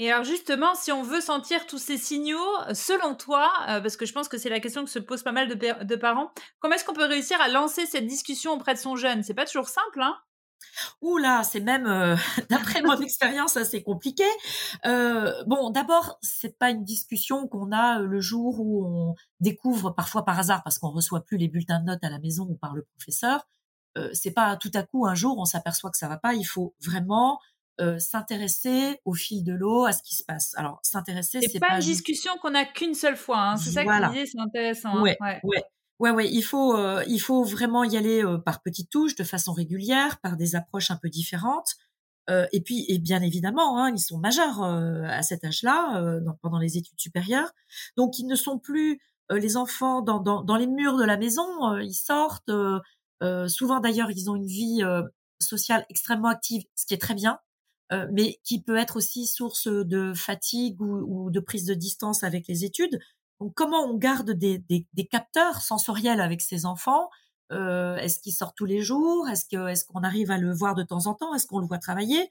Et 0.00 0.10
alors 0.10 0.24
justement, 0.24 0.74
si 0.74 0.90
on 0.90 1.02
veut 1.02 1.20
sentir 1.20 1.66
tous 1.66 1.78
ces 1.78 1.96
signaux, 1.96 2.44
selon 2.72 3.14
toi, 3.14 3.52
euh, 3.68 3.80
parce 3.80 3.96
que 3.96 4.06
je 4.06 4.12
pense 4.12 4.28
que 4.28 4.38
c'est 4.38 4.48
la 4.48 4.58
question 4.58 4.84
que 4.84 4.90
se 4.90 4.98
posent 4.98 5.22
pas 5.22 5.30
mal 5.30 5.48
de, 5.48 5.96
parents, 5.96 6.32
comment 6.58 6.74
est-ce 6.74 6.84
qu'on 6.84 6.94
peut 6.94 7.04
réussir 7.04 7.40
à 7.40 7.48
lancer 7.48 7.86
cette 7.86 8.06
discussion 8.06 8.52
auprès 8.52 8.74
de 8.74 8.78
son 8.80 8.96
jeune? 8.96 9.22
C'est 9.22 9.34
pas 9.34 9.46
toujours 9.46 9.68
simple, 9.68 10.02
hein? 10.02 10.16
Ouh 11.00 11.18
là, 11.18 11.42
c'est 11.42 11.60
même, 11.60 11.86
euh, 11.86 12.16
d'après 12.50 12.82
mon 12.82 12.98
expérience, 13.00 13.56
assez 13.56 13.82
compliqué. 13.82 14.24
Euh, 14.86 15.44
bon, 15.46 15.70
d'abord, 15.70 16.18
c'est 16.22 16.58
pas 16.58 16.70
une 16.70 16.84
discussion 16.84 17.46
qu'on 17.48 17.72
a 17.72 17.98
le 17.98 18.20
jour 18.20 18.60
où 18.60 18.86
on 18.86 19.14
découvre, 19.40 19.90
parfois 19.90 20.24
par 20.24 20.38
hasard, 20.38 20.62
parce 20.62 20.78
qu'on 20.78 20.90
reçoit 20.90 21.24
plus 21.24 21.36
les 21.36 21.48
bulletins 21.48 21.80
de 21.80 21.86
notes 21.86 22.04
à 22.04 22.10
la 22.10 22.18
maison 22.18 22.44
ou 22.44 22.56
par 22.56 22.74
le 22.74 22.82
professeur, 22.96 23.46
c'est 24.12 24.32
pas 24.32 24.56
tout 24.56 24.72
à 24.74 24.82
coup 24.82 25.06
un 25.06 25.14
jour 25.14 25.38
on 25.38 25.44
s'aperçoit 25.44 25.88
que 25.88 25.96
ça 25.96 26.08
va 26.08 26.16
pas. 26.16 26.34
Il 26.34 26.42
faut 26.42 26.74
vraiment 26.84 27.38
s'intéresser 27.98 29.00
au 29.04 29.14
fil 29.14 29.44
de 29.44 29.52
l'eau 29.52 29.84
à 29.84 29.92
ce 29.92 30.02
qui 30.02 30.16
se 30.16 30.24
passe. 30.24 30.52
Alors 30.56 30.80
s'intéresser, 30.82 31.40
c'est 31.40 31.60
pas, 31.60 31.68
pas, 31.68 31.74
une 31.76 31.80
discussion 31.80 32.32
qu'on 32.42 32.56
a 32.56 32.64
qu'une 32.64 32.94
seule 32.94 33.16
fois. 33.16 33.38
Hein. 33.38 33.56
C'est 33.56 33.70
ça 33.70 33.84
que 33.84 34.06
tu 34.06 34.12
disais, 34.14 34.26
c'est 34.32 34.40
intéressant. 34.40 34.96
Hein. 34.96 35.02
Ouais, 35.02 35.16
ouais. 35.44 35.62
Ouais, 36.00 36.10
ouais, 36.10 36.28
il 36.30 36.42
faut, 36.42 36.76
il 37.06 37.18
faut 37.18 37.44
vraiment 37.44 37.84
y 37.84 37.96
aller 37.96 38.22
par 38.44 38.62
petites 38.62 38.90
touches, 38.90 39.14
de 39.14 39.24
façon 39.24 39.52
régulière, 39.52 40.20
par 40.20 40.36
des 40.36 40.56
approches 40.56 40.90
un 40.90 40.96
peu 40.96 41.08
différentes. 41.08 41.76
Euh, 42.30 42.46
et 42.52 42.60
puis, 42.60 42.84
et 42.88 42.98
bien 42.98 43.20
évidemment, 43.22 43.78
hein, 43.78 43.92
ils 43.94 44.00
sont 44.00 44.18
majeurs 44.18 44.62
euh, 44.62 45.02
à 45.04 45.22
cet 45.22 45.44
âge-là, 45.44 46.02
euh, 46.02 46.20
pendant 46.42 46.58
les 46.58 46.78
études 46.78 46.98
supérieures. 46.98 47.52
Donc, 47.96 48.18
ils 48.18 48.26
ne 48.26 48.34
sont 48.34 48.58
plus 48.58 49.00
les 49.30 49.56
enfants 49.56 50.02
dans, 50.02 50.20
dans, 50.20 50.42
dans, 50.42 50.56
les 50.56 50.66
murs 50.66 50.98
de 50.98 51.04
la 51.04 51.16
maison. 51.16 51.78
ils 51.78 51.94
sortent. 51.94 52.50
souvent, 53.48 53.80
d'ailleurs, 53.80 54.10
ils 54.10 54.30
ont 54.30 54.36
une 54.36 54.46
vie 54.46 54.82
sociale 55.40 55.86
extrêmement 55.88 56.28
active, 56.28 56.62
ce 56.74 56.84
qui 56.84 56.92
est 56.92 57.00
très 57.00 57.14
bien, 57.14 57.38
mais 58.12 58.38
qui 58.44 58.60
peut 58.60 58.76
être 58.76 58.96
aussi 58.96 59.26
source 59.26 59.66
de 59.66 60.12
fatigue 60.12 60.78
ou, 60.82 61.24
ou, 61.26 61.30
de 61.30 61.40
prise 61.40 61.64
de 61.64 61.72
distance 61.72 62.22
avec 62.22 62.46
les 62.48 62.66
études. 62.66 62.98
Donc, 63.44 63.52
comment 63.54 63.84
on 63.84 63.98
garde 63.98 64.30
des, 64.30 64.56
des, 64.56 64.86
des 64.94 65.06
capteurs 65.06 65.60
sensoriels 65.60 66.22
avec 66.22 66.40
ces 66.40 66.64
enfants 66.64 67.10
euh, 67.52 67.96
est-ce 67.96 68.20
qu'il 68.20 68.32
sort 68.32 68.54
tous 68.54 68.64
les 68.64 68.80
jours? 68.80 69.28
Est-ce 69.28 69.84
qu'on 69.84 70.02
arrive 70.02 70.30
à 70.30 70.38
le 70.38 70.50
voir 70.50 70.74
de 70.74 70.82
temps 70.82 71.06
en 71.06 71.12
temps? 71.12 71.34
Est-ce 71.34 71.46
qu'on 71.46 71.58
le 71.58 71.66
voit 71.66 71.76
travailler? 71.76 72.30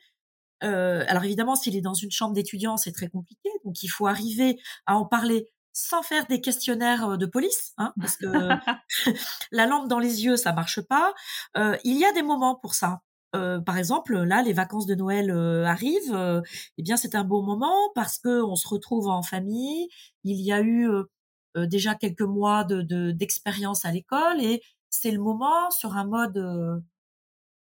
Euh, 0.63 1.05
Alors 1.08 1.24
évidemment, 1.24 1.55
s'il 1.55 1.75
est 1.75 1.82
dans 1.82 1.93
une 1.93 2.10
chambre 2.10 2.34
d'étudiants, 2.34 2.77
c'est 2.77 2.91
très 2.91 3.10
compliqué. 3.10 3.48
Donc 3.63 3.84
il 3.84 3.89
faut 3.89 4.08
arriver 4.08 4.60
à 4.88 4.98
en 4.98 5.05
parler 5.05 5.51
sans 5.72 6.01
faire 6.01 6.25
des 6.25 6.41
questionnaires 6.41 7.12
euh, 7.12 7.17
de 7.17 7.27
police, 7.27 7.74
hein, 7.77 7.93
parce 8.00 8.17
que 8.17 8.25
la 9.51 9.67
lampe 9.67 9.88
dans 9.88 10.00
les 10.00 10.25
yeux, 10.25 10.36
ça 10.36 10.51
marche 10.51 10.82
pas. 10.82 11.13
il 11.55 11.96
y 11.96 12.05
a 12.05 12.12
des 12.13 12.24
moments 12.24 12.55
pour 12.55 12.74
ça. 12.74 13.01
Par 13.66 13.78
exemple, 13.78 14.16
là, 14.16 14.44
les 14.44 14.54
vacances 14.54 14.86
de 14.86 14.96
Noël 14.96 15.32
arrivent. 15.66 16.44
eh 16.78 16.84
bien, 16.84 16.98
c'est 16.98 17.16
un 17.16 17.24
beau 17.24 17.42
moment 17.42 17.75
parce 17.96 18.20
que 18.20 18.44
on 18.44 18.56
se 18.56 18.68
retrouve 18.68 19.08
en 19.08 19.24
famille. 19.24 19.90
Il 20.24 20.40
y 20.40 20.52
a 20.52 20.62
eu 20.62 20.90
déjà 21.56 21.96
quelques 21.96 22.22
mois 22.22 22.63
de 22.63 23.12
d'expérience 23.12 23.86
à 23.86 23.92
l'école 23.92 24.42
et 24.42 24.62
c'est 24.94 25.12
le 25.12 25.20
moment 25.20 25.72
sur 25.72 25.98
un 25.98 26.06
mode 26.06 26.38
euh, 26.38 26.80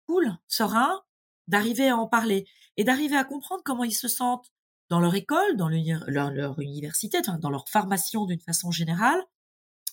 cool, 0.07 0.37
serein, 0.47 1.03
d'arriver 1.49 1.89
à 1.89 1.97
en 1.97 2.07
parler 2.07 2.47
et 2.77 2.85
d'arriver 2.85 3.17
à 3.17 3.25
comprendre 3.25 3.63
comment 3.65 3.85
ils 3.85 3.95
se 3.95 4.09
sentent 4.09 4.53
dans 4.91 5.01
leur 5.01 5.15
école, 5.15 5.57
dans 5.57 5.69
leur, 5.69 6.61
université, 6.61 7.23
dans 7.23 7.51
leur 7.51 7.67
formation 7.71 8.27
d'une 8.27 8.41
façon 8.41 8.71
générale, 8.71 9.21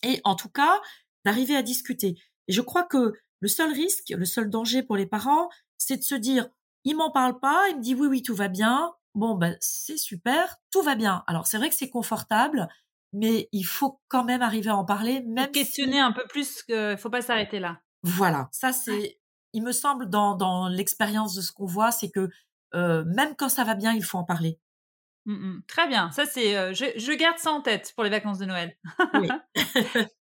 et 0.03 0.19
en 0.25 0.35
tout 0.35 0.49
cas 0.49 0.81
d'arriver 1.23 1.55
à 1.55 1.63
discuter. 1.63 2.17
Et 2.49 2.51
je 2.51 2.61
crois 2.61 2.83
que 2.83 3.13
le 3.41 3.47
seul 3.47 3.71
risque, 3.73 4.09
le 4.09 4.25
seul 4.25 4.49
danger 4.49 4.83
pour 4.83 4.95
les 4.95 5.05
parents, 5.05 5.49
c'est 5.77 5.97
de 5.97 6.03
se 6.03 6.15
dire, 6.15 6.47
il 6.83 6.95
m'en 6.95 7.11
parle 7.11 7.39
pas, 7.39 7.67
il 7.69 7.77
me 7.77 7.81
dit 7.81 7.95
oui 7.95 8.07
oui 8.07 8.21
tout 8.21 8.35
va 8.35 8.47
bien, 8.47 8.93
bon 9.13 9.35
ben 9.35 9.57
c'est 9.59 9.97
super, 9.97 10.57
tout 10.71 10.81
va 10.81 10.95
bien. 10.95 11.23
Alors 11.27 11.47
c'est 11.47 11.57
vrai 11.57 11.69
que 11.69 11.75
c'est 11.75 11.89
confortable, 11.89 12.69
mais 13.13 13.49
il 13.51 13.63
faut 13.63 13.99
quand 14.07 14.23
même 14.23 14.41
arriver 14.41 14.69
à 14.69 14.77
en 14.77 14.85
parler, 14.85 15.21
même 15.21 15.51
questionner 15.51 15.99
un 15.99 16.11
peu 16.11 16.25
plus. 16.29 16.63
Il 16.69 16.97
faut 16.97 17.09
pas 17.09 17.21
s'arrêter 17.21 17.59
là. 17.59 17.81
Voilà, 18.03 18.47
ça 18.51 18.71
c'est, 18.71 19.19
il 19.53 19.63
me 19.63 19.71
semble 19.71 20.09
dans 20.09 20.35
dans 20.35 20.67
l'expérience 20.67 21.35
de 21.35 21.41
ce 21.41 21.51
qu'on 21.51 21.65
voit, 21.65 21.91
c'est 21.91 22.09
que 22.09 22.29
euh, 22.73 23.03
même 23.05 23.35
quand 23.35 23.49
ça 23.49 23.63
va 23.63 23.75
bien, 23.75 23.93
il 23.93 24.03
faut 24.03 24.17
en 24.17 24.23
parler. 24.23 24.59
Mmh 25.25 25.59
Très 25.67 25.87
bien, 25.87 26.09
ça 26.11 26.25
c'est, 26.25 26.57
euh, 26.57 26.73
je, 26.73 26.85
je, 26.95 27.11
garde 27.11 27.37
ça 27.37 27.51
en 27.51 27.61
tête 27.61 27.93
pour 27.95 28.03
les 28.03 28.09
vacances 28.09 28.39
de 28.39 28.45
Noël. 28.45 28.75
Oui. 29.13 29.27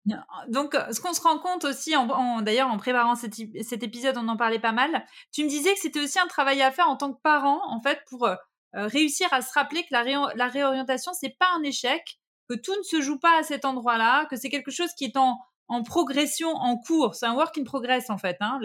Donc, 0.48 0.75
ce 0.91 1.00
qu'on 1.00 1.13
se 1.13 1.22
rend 1.22 1.38
compte 1.38 1.63
aussi, 1.63 1.96
en, 1.96 2.41
d'ailleurs, 2.41 2.70
en 2.70 2.77
préparant 2.77 3.15
cet, 3.15 3.84
épisode, 3.84 4.17
on 4.17 4.27
en 4.27 4.38
parlait 4.38 4.60
pas 4.60 4.72
mal. 4.72 5.05
Tu 5.31 5.43
me 5.43 5.50
disais 5.50 5.74
que 5.74 5.79
c'était 5.79 6.00
aussi 6.00 6.20
un 6.20 6.27
travail 6.27 6.62
à 6.62 6.72
faire 6.72 6.89
en 6.89 6.98
tant 6.98 7.13
que 7.13 7.22
parent, 7.22 7.62
en 7.67 7.81
fait, 7.81 8.00
pour 8.10 8.25
euh, 8.25 8.36
réussir 8.74 9.27
à 9.31 9.41
se 9.41 9.53
rappeler 9.53 9.84
que 9.84 9.89
la, 9.91 10.01
ré 10.01 10.15
la 10.36 10.48
réorientation, 10.48 11.12
c'est 11.13 11.36
pas 11.38 11.50
un 11.55 11.63
échec, 11.63 12.20
que 12.50 12.55
tout 12.55 12.75
ne 12.75 12.84
se 12.84 13.01
joue 13.01 13.20
pas 13.20 13.39
à 13.39 13.43
cet 13.43 13.65
endroit-là, 13.65 14.25
que 14.25 14.36
c'est 14.36 14.50
quelque 14.50 14.72
chose 14.72 14.91
qui 14.98 15.05
est 15.05 15.17
en, 15.17 15.38
progression, 15.84 16.50
en 16.50 16.77
cours. 16.77 17.15
C'est 17.15 17.25
un 17.25 17.34
work 17.36 17.58
in 17.58 17.63
progress 17.63 18.10
en 18.10 18.17
fait. 18.17 18.38
Hein, 18.41 18.60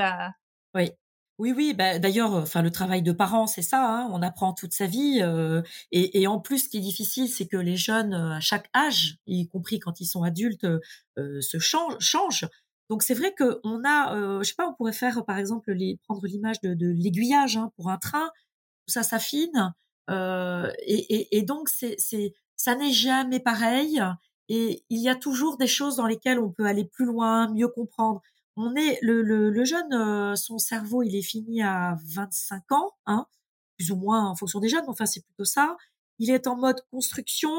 Oui. 0.74 0.90
Oui, 1.38 1.52
oui. 1.54 1.74
Bah, 1.74 1.98
D'ailleurs, 1.98 2.32
enfin, 2.32 2.62
le 2.62 2.70
travail 2.70 3.02
de 3.02 3.12
parent, 3.12 3.46
c'est 3.46 3.62
ça. 3.62 3.84
Hein, 3.86 4.08
on 4.12 4.22
apprend 4.22 4.54
toute 4.54 4.72
sa 4.72 4.86
vie. 4.86 5.20
Euh, 5.22 5.62
et, 5.92 6.22
et, 6.22 6.26
en 6.26 6.40
plus, 6.40 6.60
ce 6.64 6.68
qui 6.68 6.78
est 6.78 6.80
difficile, 6.80 7.28
c'est 7.28 7.46
que 7.46 7.58
les 7.58 7.76
jeunes, 7.76 8.14
euh, 8.14 8.36
à 8.36 8.40
chaque 8.40 8.70
âge, 8.74 9.18
y 9.26 9.46
compris 9.46 9.78
quand 9.78 10.00
ils 10.00 10.06
sont 10.06 10.22
adultes, 10.22 10.66
euh, 11.18 11.40
se 11.40 11.58
changent. 11.58 11.98
changent. 12.00 12.48
Donc 12.88 13.02
c'est 13.02 13.14
vrai 13.14 13.34
que 13.34 13.60
on 13.64 13.82
a, 13.84 14.14
euh, 14.14 14.42
je 14.42 14.48
sais 14.48 14.54
pas, 14.54 14.68
on 14.68 14.74
pourrait 14.74 14.92
faire 14.92 15.24
par 15.24 15.38
exemple 15.38 15.72
les, 15.72 15.98
prendre 16.04 16.24
l'image 16.26 16.60
de, 16.60 16.74
de 16.74 16.86
l'aiguillage 16.86 17.56
hein, 17.56 17.72
pour 17.76 17.90
un 17.90 17.98
train. 17.98 18.30
Ça 18.86 19.02
s'affine. 19.02 19.74
Euh, 20.10 20.70
et, 20.84 21.14
et, 21.16 21.38
et, 21.38 21.42
donc 21.42 21.68
c'est 21.68 21.96
ça 22.56 22.76
n'est 22.76 22.92
jamais 22.92 23.40
pareil 23.40 24.00
et 24.48 24.84
il 24.88 25.00
y 25.00 25.08
a 25.08 25.16
toujours 25.16 25.56
des 25.56 25.66
choses 25.66 25.96
dans 25.96 26.06
lesquelles 26.06 26.38
on 26.38 26.50
peut 26.50 26.66
aller 26.66 26.84
plus 26.84 27.04
loin, 27.04 27.52
mieux 27.52 27.68
comprendre. 27.68 28.22
On 28.56 28.74
est 28.74 28.98
le, 29.02 29.22
le, 29.22 29.50
le 29.50 29.64
jeune, 29.64 29.92
euh, 29.92 30.34
son 30.34 30.58
cerveau, 30.58 31.02
il 31.02 31.14
est 31.14 31.22
fini 31.22 31.62
à 31.62 31.98
25 32.04 32.72
ans, 32.72 32.92
hein, 33.06 33.26
plus 33.78 33.90
ou 33.92 33.96
moins 33.96 34.26
en 34.28 34.34
fonction 34.34 34.60
des 34.60 34.68
jeunes, 34.68 34.82
mais 34.84 34.90
enfin 34.90 35.06
c'est 35.06 35.22
plutôt 35.24 35.44
ça. 35.44 35.76
Il 36.18 36.30
est 36.30 36.46
en 36.46 36.56
mode 36.56 36.82
construction. 36.90 37.50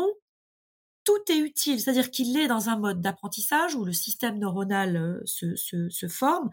Tout 1.04 1.20
est 1.30 1.38
utile, 1.38 1.80
c'est-à-dire 1.80 2.12
qu'il 2.12 2.36
est 2.38 2.48
dans 2.48 2.70
un 2.70 2.78
mode 2.78 3.02
d'apprentissage 3.02 3.76
où 3.76 3.86
le 3.86 3.94
système 3.94 4.40
neuronal 4.40 4.98
euh, 4.98 5.22
se, 5.26 5.56
se, 5.56 5.90
se 5.90 6.08
forme. 6.08 6.50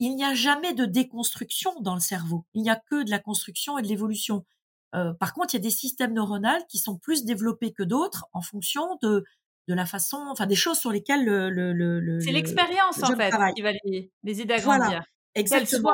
Il 0.00 0.14
n'y 0.16 0.24
a 0.24 0.34
jamais 0.34 0.72
de 0.74 0.86
déconstruction 0.86 1.78
dans 1.80 1.94
le 1.94 2.00
cerveau. 2.00 2.46
Il 2.54 2.62
n'y 2.62 2.70
a 2.70 2.76
que 2.76 3.02
de 3.02 3.10
la 3.10 3.18
construction 3.18 3.76
et 3.78 3.82
de 3.82 3.88
l'évolution. 3.88 4.46
Euh, 4.94 5.12
par 5.12 5.34
contre, 5.34 5.54
il 5.54 5.58
y 5.58 5.60
a 5.60 5.62
des 5.62 5.70
systèmes 5.70 6.14
neuronaux 6.14 6.64
qui 6.68 6.78
sont 6.78 6.96
plus 6.96 7.24
développés 7.24 7.72
que 7.72 7.82
d'autres 7.82 8.26
en 8.32 8.40
fonction 8.40 8.98
de 9.02 9.24
de 9.68 9.74
la 9.74 9.86
façon, 9.86 10.16
enfin 10.30 10.46
des 10.46 10.54
choses 10.56 10.78
sur 10.78 10.90
lesquelles 10.90 11.24
le, 11.24 11.50
le, 11.50 11.72
le 11.72 12.20
c'est 12.20 12.32
l'expérience 12.32 13.02
en 13.02 13.14
fait 13.14 13.32
qui 13.54 13.62
va 13.62 13.72
les, 13.84 14.10
les 14.22 14.40
aider 14.40 14.54
à 14.54 14.60
grandir. 14.60 15.04
exactement. 15.34 15.92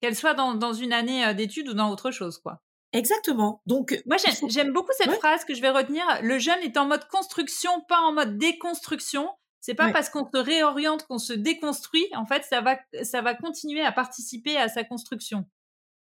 Qu'elle 0.00 0.16
soit, 0.16 0.34
dans, 0.34 0.54
dans 0.54 0.72
une 0.72 0.92
année 0.92 1.24
euh, 1.24 1.32
d'études 1.32 1.68
ou 1.68 1.74
dans 1.74 1.90
autre 1.90 2.10
chose, 2.10 2.38
quoi. 2.38 2.60
Exactement. 2.92 3.62
Donc 3.66 4.02
moi 4.04 4.16
j'aime 4.48 4.72
beaucoup 4.72 4.90
cette 4.98 5.12
phrase 5.12 5.44
que 5.44 5.54
je 5.54 5.62
vais 5.62 5.70
retenir. 5.70 6.04
Le 6.22 6.38
jeune 6.38 6.60
est 6.60 6.76
en 6.76 6.86
mode 6.86 7.06
construction, 7.08 7.70
pas 7.88 8.00
en 8.00 8.12
mode 8.12 8.36
déconstruction. 8.36 9.30
C'est 9.60 9.74
pas 9.74 9.92
parce 9.92 10.10
qu'on 10.10 10.28
se 10.28 10.38
réoriente 10.38 11.06
qu'on 11.06 11.18
se 11.18 11.32
déconstruit. 11.32 12.06
En 12.14 12.26
fait, 12.26 12.44
ça 12.44 12.60
va 12.60 12.76
ça 13.02 13.22
va 13.22 13.34
continuer 13.34 13.82
à 13.82 13.92
participer 13.92 14.56
à 14.56 14.68
sa 14.68 14.82
construction. 14.84 15.46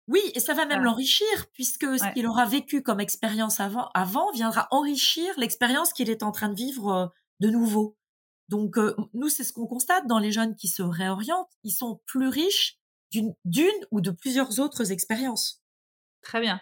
Oui, 0.08 0.22
et 0.36 0.40
ça 0.40 0.54
va 0.54 0.66
même 0.66 0.84
l'enrichir, 0.84 1.28
puisque 1.52 1.86
ce 2.00 2.14
qu'il 2.14 2.28
aura 2.28 2.46
vécu 2.46 2.82
comme 2.82 3.02
expérience 3.02 3.60
avant, 3.60 3.90
avant 3.94 4.32
viendra 4.32 4.68
enrichir 4.72 5.34
l'expérience 5.38 5.92
qu'il 5.92 6.10
est 6.10 6.24
en 6.24 6.32
train 6.32 6.48
de 6.48 6.56
vivre 6.56 6.94
euh, 6.94 7.08
de 7.42 7.50
nouveau. 7.50 7.98
Donc, 8.48 8.78
euh, 8.78 8.96
nous, 9.14 9.28
c'est 9.28 9.44
ce 9.44 9.52
qu'on 9.52 9.68
constate 9.68 10.08
dans 10.08 10.20
les 10.20 10.32
jeunes 10.32 10.56
qui 10.56 10.70
se 10.70 10.82
réorientent. 10.82 11.52
Ils 11.64 11.72
sont 11.72 12.00
plus 12.06 12.30
riches 12.30 12.78
d'une 13.12 13.74
ou 13.92 14.00
de 14.00 14.12
plusieurs 14.12 14.60
autres 14.60 14.92
expériences. 14.92 15.62
Très 16.22 16.40
bien. 16.40 16.62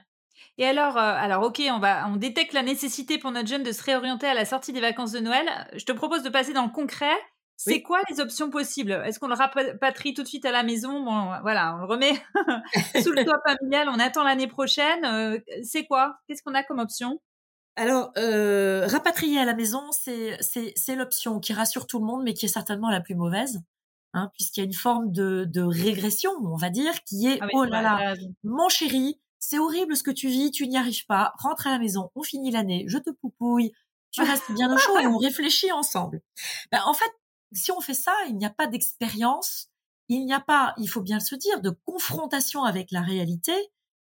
Et 0.57 0.65
alors, 0.65 0.97
euh, 0.97 1.01
alors 1.01 1.43
ok, 1.43 1.61
on 1.69 1.79
va, 1.79 2.07
on 2.07 2.15
détecte 2.15 2.53
la 2.53 2.63
nécessité 2.63 3.17
pour 3.17 3.31
notre 3.31 3.47
jeune 3.47 3.63
de 3.63 3.71
se 3.71 3.83
réorienter 3.83 4.27
à 4.27 4.33
la 4.33 4.45
sortie 4.45 4.73
des 4.73 4.81
vacances 4.81 5.11
de 5.11 5.19
Noël. 5.19 5.47
Je 5.75 5.85
te 5.85 5.91
propose 5.91 6.23
de 6.23 6.29
passer 6.29 6.53
dans 6.53 6.65
le 6.65 6.71
concret. 6.71 7.15
C'est 7.57 7.81
quoi 7.81 8.01
les 8.09 8.19
options 8.19 8.50
possibles? 8.50 8.91
Est-ce 9.05 9.19
qu'on 9.19 9.27
le 9.27 9.35
rapatrie 9.35 10.13
tout 10.13 10.24
de 10.24 10.27
suite 10.27 10.45
à 10.45 10.51
la 10.51 10.63
maison? 10.63 11.03
Bon, 11.03 11.31
voilà, 11.41 11.75
on 11.75 11.79
le 11.79 11.85
remet 11.85 12.13
sous 13.01 13.12
le 13.12 13.24
toit 13.24 13.39
familial, 13.47 13.89
on 13.89 14.00
attend 14.00 14.24
l'année 14.24 14.47
prochaine. 14.47 15.05
Euh, 15.05 15.39
c'est 15.63 15.85
quoi? 15.85 16.17
Qu'est-ce 16.27 16.43
qu'on 16.43 16.53
a 16.53 16.63
comme 16.63 16.79
option? 16.79 17.21
Alors, 17.77 18.12
euh, 18.17 18.88
rapatrier 18.88 19.39
à 19.39 19.45
la 19.45 19.53
maison, 19.53 19.81
c'est 19.91 20.38
c'est 20.39 20.95
l'option 20.95 21.39
qui 21.39 21.53
rassure 21.53 21.88
tout 21.88 22.00
le 22.00 22.05
monde, 22.05 22.24
mais 22.24 22.33
qui 22.33 22.45
est 22.45 22.50
certainement 22.50 22.89
la 22.89 23.01
plus 23.01 23.15
mauvaise, 23.15 23.62
hein, 24.13 24.31
puisqu'il 24.33 24.62
y 24.62 24.63
a 24.63 24.65
une 24.65 24.74
forme 24.74 25.12
de, 25.12 25.45
de 25.45 25.62
régression, 25.62 26.31
on 26.41 26.55
va 26.55 26.69
dire, 26.69 26.93
qui 27.03 27.27
est 27.27 27.38
ah 27.41 27.47
oh 27.53 27.65
là 27.65 27.81
là, 27.81 28.13
mon 28.43 28.69
chéri, 28.69 29.19
c'est 29.39 29.59
horrible 29.59 29.97
ce 29.97 30.03
que 30.03 30.12
tu 30.12 30.29
vis, 30.29 30.51
tu 30.51 30.67
n'y 30.67 30.77
arrives 30.77 31.05
pas, 31.05 31.33
rentre 31.38 31.67
à 31.67 31.71
la 31.71 31.79
maison, 31.79 32.12
on 32.15 32.24
finit 32.24 32.50
l'année, 32.50 32.85
je 32.88 32.97
te 32.97 33.09
poupouille, 33.09 33.74
tu 34.12 34.21
restes 34.21 34.51
bien 34.53 34.74
au 34.74 34.77
chaud 34.77 34.97
et 35.00 35.07
on 35.07 35.17
réfléchit 35.17 35.74
ensemble. 35.74 36.21
Ben, 36.71 36.79
en 36.85 36.93
fait, 36.93 37.12
si 37.55 37.71
on 37.71 37.81
fait 37.81 37.93
ça, 37.93 38.13
il 38.27 38.38
n'y 38.38 38.45
a 38.45 38.50
pas 38.50 38.67
d'expérience, 38.67 39.69
il 40.09 40.25
n'y 40.25 40.33
a 40.33 40.39
pas, 40.39 40.74
il 40.77 40.88
faut 40.88 41.01
bien 41.01 41.19
se 41.19 41.35
dire, 41.35 41.62
de 41.62 41.71
confrontation 41.85 42.63
avec 42.63 42.91
la 42.91 43.01
réalité, 43.01 43.53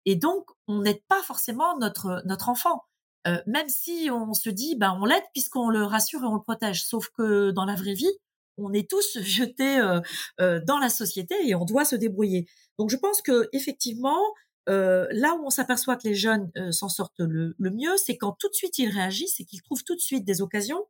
et 0.05 0.15
donc 0.15 0.45
on 0.67 0.81
n'aide 0.81 1.01
pas 1.07 1.21
forcément 1.23 1.77
notre 1.77 2.21
notre 2.25 2.49
enfant. 2.49 2.83
Euh, 3.27 3.41
même 3.47 3.69
si 3.69 4.09
on 4.11 4.33
se 4.33 4.49
dit, 4.49 4.75
ben 4.75 4.97
on 5.01 5.05
l'aide 5.05 5.23
puisqu'on 5.33 5.69
le 5.69 5.83
rassure 5.83 6.21
et 6.23 6.27
on 6.27 6.35
le 6.35 6.41
protège. 6.41 6.85
Sauf 6.85 7.09
que 7.09 7.51
dans 7.51 7.65
la 7.65 7.75
vraie 7.75 7.93
vie, 7.93 8.11
on 8.57 8.71
est 8.73 8.89
tous 8.89 9.19
jetés 9.21 9.79
euh, 9.79 9.99
euh, 10.41 10.61
dans 10.65 10.77
la 10.77 10.89
société 10.89 11.35
et 11.47 11.55
on 11.55 11.65
doit 11.65 11.85
se 11.85 11.95
débrouiller. 11.95 12.47
Donc 12.77 12.89
je 12.89 12.97
pense 12.97 13.21
que 13.21 13.49
effectivement, 13.53 14.19
là 14.67 15.35
où 15.35 15.45
on 15.45 15.49
s'aperçoit 15.51 15.95
que 15.95 16.07
les 16.07 16.15
jeunes 16.15 16.51
s'en 16.71 16.89
sortent 16.89 17.19
le, 17.19 17.55
le 17.57 17.69
mieux, 17.69 17.97
c'est 17.97 18.17
quand 18.17 18.35
tout 18.39 18.49
de 18.49 18.53
suite 18.55 18.77
ils 18.79 18.89
réagissent 18.89 19.39
et 19.39 19.45
qu'ils 19.45 19.61
trouvent 19.61 19.83
tout 19.83 19.95
de 19.95 20.01
suite 20.01 20.25
des 20.25 20.41
occasions 20.41 20.87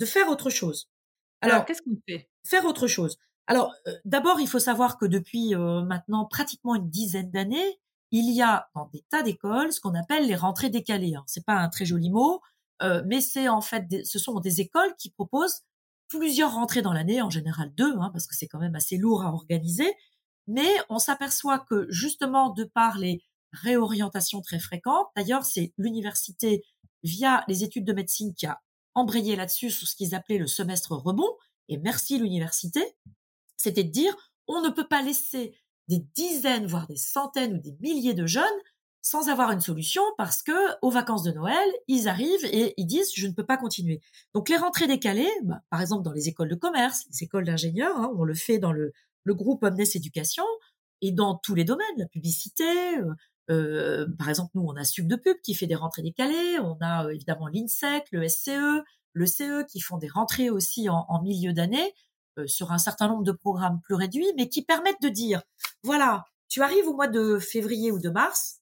de 0.00 0.06
faire 0.06 0.28
autre 0.28 0.50
chose. 0.50 0.90
Alors, 1.40 1.64
qu'est-ce 1.64 1.82
qu'on 1.82 1.98
fait? 2.08 2.28
Faire 2.44 2.64
autre 2.64 2.86
chose. 2.86 3.18
Alors, 3.46 3.74
d'abord, 4.04 4.40
il 4.40 4.48
faut 4.48 4.58
savoir 4.58 4.98
que 4.98 5.06
depuis 5.06 5.54
maintenant 5.54 6.24
pratiquement 6.26 6.74
une 6.74 6.88
dizaine 6.88 7.30
d'années, 7.30 7.80
il 8.12 8.30
y 8.34 8.42
a 8.42 8.68
dans 8.74 8.86
des 8.92 9.04
tas 9.08 9.22
d'écoles 9.22 9.72
ce 9.72 9.80
qu'on 9.80 9.94
appelle 9.94 10.26
les 10.26 10.36
rentrées 10.36 10.70
décalées. 10.70 11.14
Hein. 11.14 11.24
C'est 11.26 11.44
pas 11.44 11.54
un 11.54 11.68
très 11.68 11.84
joli 11.84 12.10
mot, 12.10 12.40
mais 13.06 13.20
c'est 13.20 13.48
en 13.48 13.60
fait, 13.60 14.04
ce 14.04 14.18
sont 14.18 14.40
des 14.40 14.60
écoles 14.60 14.94
qui 14.98 15.10
proposent 15.10 15.62
plusieurs 16.08 16.54
rentrées 16.54 16.82
dans 16.82 16.92
l'année, 16.92 17.22
en 17.22 17.30
général 17.30 17.72
deux, 17.74 17.94
hein, 17.98 18.10
parce 18.12 18.26
que 18.26 18.34
c'est 18.34 18.48
quand 18.48 18.58
même 18.58 18.74
assez 18.74 18.96
lourd 18.96 19.22
à 19.22 19.32
organiser. 19.32 19.92
Mais 20.48 20.68
on 20.88 20.98
s'aperçoit 20.98 21.60
que 21.60 21.86
justement, 21.90 22.50
de 22.50 22.64
par 22.64 22.98
les 22.98 23.22
réorientations 23.52 24.40
très 24.40 24.58
fréquentes, 24.58 25.06
d'ailleurs, 25.16 25.44
c'est 25.44 25.72
l'université, 25.78 26.64
via 27.02 27.44
les 27.48 27.62
études 27.64 27.84
de 27.84 27.92
médecine, 27.92 28.34
qui 28.34 28.46
a 28.46 28.60
embrayé 28.94 29.36
là-dessus 29.36 29.70
sur 29.70 29.86
ce 29.86 29.94
qu'ils 29.94 30.14
appelaient 30.14 30.38
le 30.38 30.46
semestre 30.46 30.92
rebond, 30.92 31.36
et 31.68 31.78
merci 31.78 32.18
l'université, 32.18 32.82
c'était 33.56 33.84
de 33.84 33.90
dire, 33.90 34.16
on 34.46 34.60
ne 34.60 34.70
peut 34.70 34.88
pas 34.88 35.02
laisser 35.02 35.56
des 35.88 36.00
dizaines, 36.14 36.66
voire 36.66 36.86
des 36.86 36.96
centaines 36.96 37.54
ou 37.54 37.58
des 37.58 37.76
milliers 37.80 38.14
de 38.14 38.26
jeunes 38.26 38.44
sans 39.02 39.28
avoir 39.28 39.50
une 39.50 39.60
solution 39.60 40.02
parce 40.18 40.42
que 40.42 40.52
aux 40.82 40.90
vacances 40.90 41.22
de 41.22 41.32
Noël, 41.32 41.68
ils 41.88 42.08
arrivent 42.08 42.44
et 42.44 42.74
ils 42.76 42.86
disent 42.86 43.10
je 43.14 43.26
ne 43.26 43.32
peux 43.32 43.46
pas 43.46 43.56
continuer. 43.56 44.00
Donc 44.34 44.48
les 44.48 44.56
rentrées 44.56 44.86
décalées, 44.86 45.30
bah, 45.42 45.62
par 45.70 45.80
exemple 45.80 46.04
dans 46.04 46.12
les 46.12 46.28
écoles 46.28 46.48
de 46.48 46.54
commerce, 46.54 47.06
les 47.10 47.24
écoles 47.24 47.44
d'ingénieurs, 47.44 47.96
hein, 47.96 48.12
on 48.16 48.24
le 48.24 48.34
fait 48.34 48.58
dans 48.58 48.72
le, 48.72 48.92
le 49.24 49.34
groupe 49.34 49.62
Omnes 49.62 49.80
Éducation 49.80 50.44
et 51.00 51.12
dans 51.12 51.36
tous 51.36 51.54
les 51.54 51.64
domaines, 51.64 51.86
la 51.96 52.06
publicité. 52.06 52.64
Euh, 52.98 53.14
euh 53.50 54.06
par 54.18 54.28
exemple, 54.28 54.50
nous 54.54 54.62
on 54.62 54.76
a 54.76 54.84
Sub 54.84 55.06
de 55.06 55.16
Pub 55.16 55.36
qui 55.42 55.54
fait 55.54 55.66
des 55.66 55.74
rentrées 55.74 56.02
décalées, 56.02 56.58
on 56.60 56.76
a 56.80 57.06
euh, 57.06 57.10
évidemment 57.10 57.48
l'INSEC, 57.48 58.06
le 58.12 58.28
SCE, 58.28 58.82
le 59.12 59.26
CE 59.26 59.64
qui 59.66 59.80
font 59.80 59.98
des 59.98 60.08
rentrées 60.08 60.50
aussi 60.50 60.88
en, 60.88 61.04
en 61.08 61.22
milieu 61.22 61.52
d'année 61.52 61.94
euh, 62.38 62.46
sur 62.46 62.72
un 62.72 62.78
certain 62.78 63.08
nombre 63.08 63.24
de 63.24 63.32
programmes 63.32 63.80
plus 63.80 63.94
réduits, 63.94 64.32
mais 64.36 64.48
qui 64.48 64.62
permettent 64.64 65.02
de 65.02 65.08
dire 65.08 65.42
voilà, 65.82 66.24
tu 66.48 66.62
arrives 66.62 66.86
au 66.86 66.94
mois 66.94 67.08
de 67.08 67.38
février 67.38 67.92
ou 67.92 67.98
de 67.98 68.10
mars, 68.10 68.60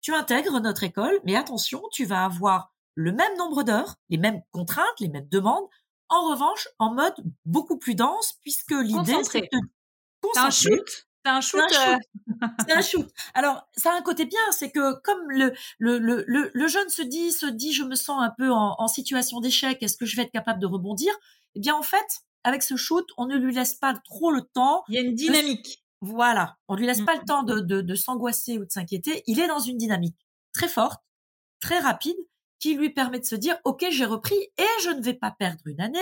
tu 0.00 0.14
intègres 0.14 0.60
notre 0.60 0.84
école, 0.84 1.18
mais 1.24 1.36
attention, 1.36 1.82
tu 1.92 2.04
vas 2.04 2.24
avoir 2.24 2.72
le 2.94 3.12
même 3.12 3.36
nombre 3.36 3.62
d'heures, 3.62 3.96
les 4.10 4.18
mêmes 4.18 4.42
contraintes, 4.52 5.00
les 5.00 5.08
mêmes 5.08 5.28
demandes. 5.28 5.66
En 6.08 6.30
revanche, 6.30 6.68
en 6.78 6.94
mode 6.94 7.14
beaucoup 7.44 7.78
plus 7.78 7.94
dense, 7.94 8.34
puisque 8.42 8.72
l'idée 8.72 9.22
c'est 9.24 9.40
de 9.52 9.58
concentrer. 10.20 10.80
C'est 11.24 11.30
un 11.30 11.40
shoot. 11.40 11.60
Euh. 11.60 11.96
C'est 12.68 12.72
un, 12.72 12.82
shoot. 12.82 13.08
Alors, 13.32 13.66
ça 13.76 13.92
a 13.92 13.96
un 13.96 14.02
côté 14.02 14.26
bien, 14.26 14.40
c'est 14.50 14.70
que 14.70 15.00
comme 15.00 15.30
le, 15.30 15.54
le, 15.78 15.98
le, 15.98 16.50
le, 16.52 16.68
jeune 16.68 16.88
se 16.88 17.00
dit, 17.00 17.32
se 17.32 17.46
dit, 17.46 17.72
je 17.72 17.84
me 17.84 17.94
sens 17.94 18.22
un 18.22 18.32
peu 18.36 18.50
en, 18.50 18.74
en 18.78 18.88
situation 18.88 19.40
d'échec, 19.40 19.82
est-ce 19.82 19.96
que 19.96 20.04
je 20.04 20.16
vais 20.16 20.22
être 20.22 20.32
capable 20.32 20.60
de 20.60 20.66
rebondir? 20.66 21.12
Eh 21.54 21.60
bien, 21.60 21.74
en 21.74 21.82
fait, 21.82 22.24
avec 22.42 22.62
ce 22.62 22.76
shoot, 22.76 23.06
on 23.16 23.26
ne 23.26 23.36
lui 23.36 23.54
laisse 23.54 23.74
pas 23.74 23.94
trop 24.04 24.30
le 24.30 24.42
temps. 24.42 24.84
Il 24.88 24.94
y 24.94 24.98
a 24.98 25.00
une 25.00 25.14
dynamique. 25.14 25.84
Voilà, 26.00 26.58
on 26.68 26.76
lui 26.76 26.86
laisse 26.86 27.00
mmh. 27.00 27.06
pas 27.06 27.14
le 27.14 27.24
temps 27.24 27.42
de, 27.42 27.60
de, 27.60 27.94
s'angoisser 27.94 28.58
ou 28.58 28.66
de 28.66 28.70
s'inquiéter. 28.70 29.22
Il 29.26 29.40
est 29.40 29.48
dans 29.48 29.58
une 29.58 29.78
dynamique 29.78 30.16
très 30.52 30.68
forte, 30.68 31.02
très 31.60 31.78
rapide, 31.78 32.16
qui 32.58 32.74
lui 32.74 32.90
permet 32.90 33.20
de 33.20 33.24
se 33.24 33.34
dire 33.34 33.56
ok 33.64 33.86
j'ai 33.90 34.04
repris 34.04 34.36
et 34.58 34.82
je 34.82 34.90
ne 34.90 35.02
vais 35.02 35.14
pas 35.14 35.30
perdre 35.30 35.66
une 35.66 35.80
année 35.80 35.98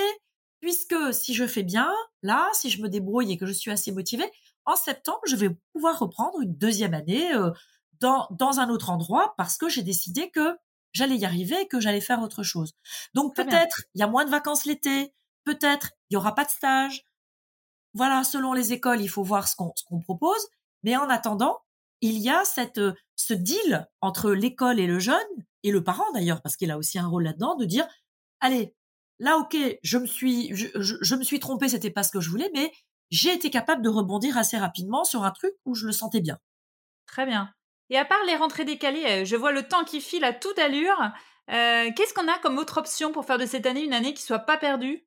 puisque 0.61 1.13
si 1.13 1.35
je 1.35 1.47
fais 1.47 1.63
bien 1.63 1.93
là, 2.23 2.49
si 2.53 2.71
je 2.71 2.83
me 2.83 2.89
débrouille 2.89 3.33
et 3.33 3.37
que 3.37 3.47
je 3.47 3.53
suis 3.53 3.71
assez 3.71 3.91
motivée, 3.93 4.31
en 4.65 4.77
septembre 4.77 5.21
je 5.27 5.37
vais 5.37 5.51
pouvoir 5.73 5.99
reprendre 5.99 6.41
une 6.41 6.57
deuxième 6.57 6.95
année 6.95 7.35
euh, 7.35 7.51
dans 8.01 8.29
dans 8.31 8.61
un 8.61 8.69
autre 8.69 8.91
endroit 8.91 9.35
parce 9.37 9.57
que 9.57 9.69
j'ai 9.69 9.83
décidé 9.83 10.31
que 10.31 10.57
j'allais 10.93 11.17
y 11.17 11.25
arriver 11.25 11.61
et 11.63 11.69
que 11.69 11.81
j'allais 11.81 12.01
faire 12.01 12.23
autre 12.23 12.43
chose. 12.43 12.75
Donc 13.15 13.35
peut-être 13.35 13.83
il 13.95 14.01
y 14.01 14.03
a 14.03 14.09
moins 14.09 14.25
de 14.25 14.31
vacances 14.31 14.67
l'été, 14.67 15.15
peut-être 15.45 15.93
il 16.11 16.15
y 16.15 16.17
aura 16.17 16.35
pas 16.35 16.45
de 16.45 16.51
stage, 16.51 17.05
voilà, 17.95 18.25
selon 18.25 18.53
les 18.53 18.73
écoles, 18.73 19.01
il 19.01 19.09
faut 19.09 19.23
voir 19.23 19.49
ce 19.49 19.57
qu'on 19.57 20.01
propose. 20.01 20.49
Mais 20.83 20.97
en 20.97 21.09
attendant, 21.09 21.61
il 22.01 22.19
y 22.19 22.31
a 22.31 22.45
cette 22.45 22.79
euh, 22.79 22.95
ce 23.17 23.35
deal 23.35 23.89
entre 24.01 24.33
l'école 24.33 24.81
et 24.81 24.87
le 24.87 24.99
jeune 24.99 25.19
et 25.63 25.71
le 25.71 25.85
parent 25.85 26.11
d'ailleurs, 26.13 26.43
parce 26.43 26.57
qu'il 26.57 26.71
a 26.71 26.79
aussi 26.79 26.99
un 26.99 27.07
rôle 27.07 27.25
là-dedans, 27.25 27.55
de 27.57 27.65
dire 27.65 27.87
allez, 28.41 28.75
là 29.19 29.39
ok, 29.39 29.57
je 29.83 29.99
me 29.99 30.07
suis 30.07 30.55
je, 30.55 30.67
je, 30.75 31.15
me 31.15 31.23
suis 31.23 31.39
trompé, 31.39 31.69
c'était 31.69 31.91
pas 31.91 32.03
ce 32.03 32.11
que 32.11 32.21
je 32.21 32.31
voulais, 32.31 32.51
mais 32.55 32.73
j'ai 33.13 33.33
été 33.33 33.51
capable 33.51 33.83
de 33.83 33.91
rebondir 33.91 34.39
assez 34.39 34.59
rapidement 34.59 35.05
sur 35.05 35.23
un 35.23 35.31
truc 35.31 35.53
où 35.67 35.75
je 35.75 35.87
le 35.87 35.93
sentais 35.93 36.23
bien. 36.23 36.39
Très 37.07 37.27
bien. 37.27 37.53
Et 37.91 37.99
à 37.99 38.07
part 38.07 38.25
les 38.27 38.37
rentrées 38.37 38.65
décalées, 38.65 39.05
euh, 39.05 39.25
je 39.25 39.37
vois 39.37 39.53
le 39.53 39.69
temps 39.69 39.85
qui 39.85 40.01
file 40.01 40.25
à 40.25 40.33
toute 40.33 40.59
allure. 40.59 40.99
Euh, 41.51 41.91
qu'est-ce 41.95 42.15
qu'on 42.15 42.27
a 42.27 42.39
comme 42.39 42.57
autre 42.57 42.79
option 42.79 43.13
pour 43.13 43.27
faire 43.27 43.37
de 43.37 43.45
cette 43.45 43.67
année 43.67 43.85
une 43.85 43.93
année 43.93 44.15
qui 44.15 44.23
soit 44.23 44.39
pas 44.41 44.57
perdue? 44.57 45.07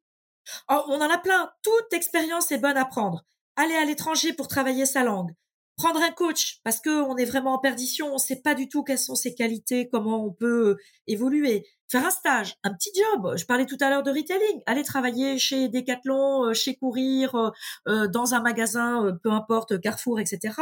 Oh, 0.69 0.83
on 0.87 1.01
en 1.01 1.09
a 1.09 1.17
plein. 1.17 1.51
Toute 1.63 1.93
expérience 1.93 2.51
est 2.51 2.59
bonne 2.59 2.77
à 2.77 2.85
prendre. 2.85 3.25
Aller 3.55 3.75
à 3.75 3.85
l'étranger 3.85 4.33
pour 4.33 4.47
travailler 4.47 4.85
sa 4.85 5.03
langue. 5.03 5.33
Prendre 5.77 6.01
un 6.01 6.11
coach 6.11 6.61
parce 6.63 6.79
que 6.79 7.01
on 7.03 7.17
est 7.17 7.25
vraiment 7.25 7.55
en 7.55 7.59
perdition, 7.59 8.13
on 8.13 8.17
sait 8.17 8.41
pas 8.41 8.55
du 8.55 8.69
tout 8.69 8.83
quelles 8.83 8.99
sont 8.99 9.15
ses 9.15 9.35
qualités, 9.35 9.89
comment 9.89 10.25
on 10.25 10.31
peut 10.31 10.69
euh, 10.69 10.77
évoluer. 11.07 11.67
Faire 11.89 12.05
un 12.05 12.11
stage, 12.11 12.55
un 12.63 12.73
petit 12.73 12.91
job. 12.95 13.35
Je 13.35 13.45
parlais 13.45 13.65
tout 13.65 13.77
à 13.81 13.89
l'heure 13.89 14.01
de 14.01 14.11
retailing. 14.11 14.61
Aller 14.65 14.83
travailler 14.83 15.37
chez 15.37 15.67
Decathlon, 15.67 16.45
euh, 16.45 16.53
chez 16.53 16.75
Courir, 16.75 17.51
euh, 17.87 18.07
dans 18.07 18.33
un 18.33 18.41
magasin, 18.41 19.17
peu 19.21 19.31
importe, 19.31 19.79
Carrefour, 19.81 20.19
etc. 20.19 20.53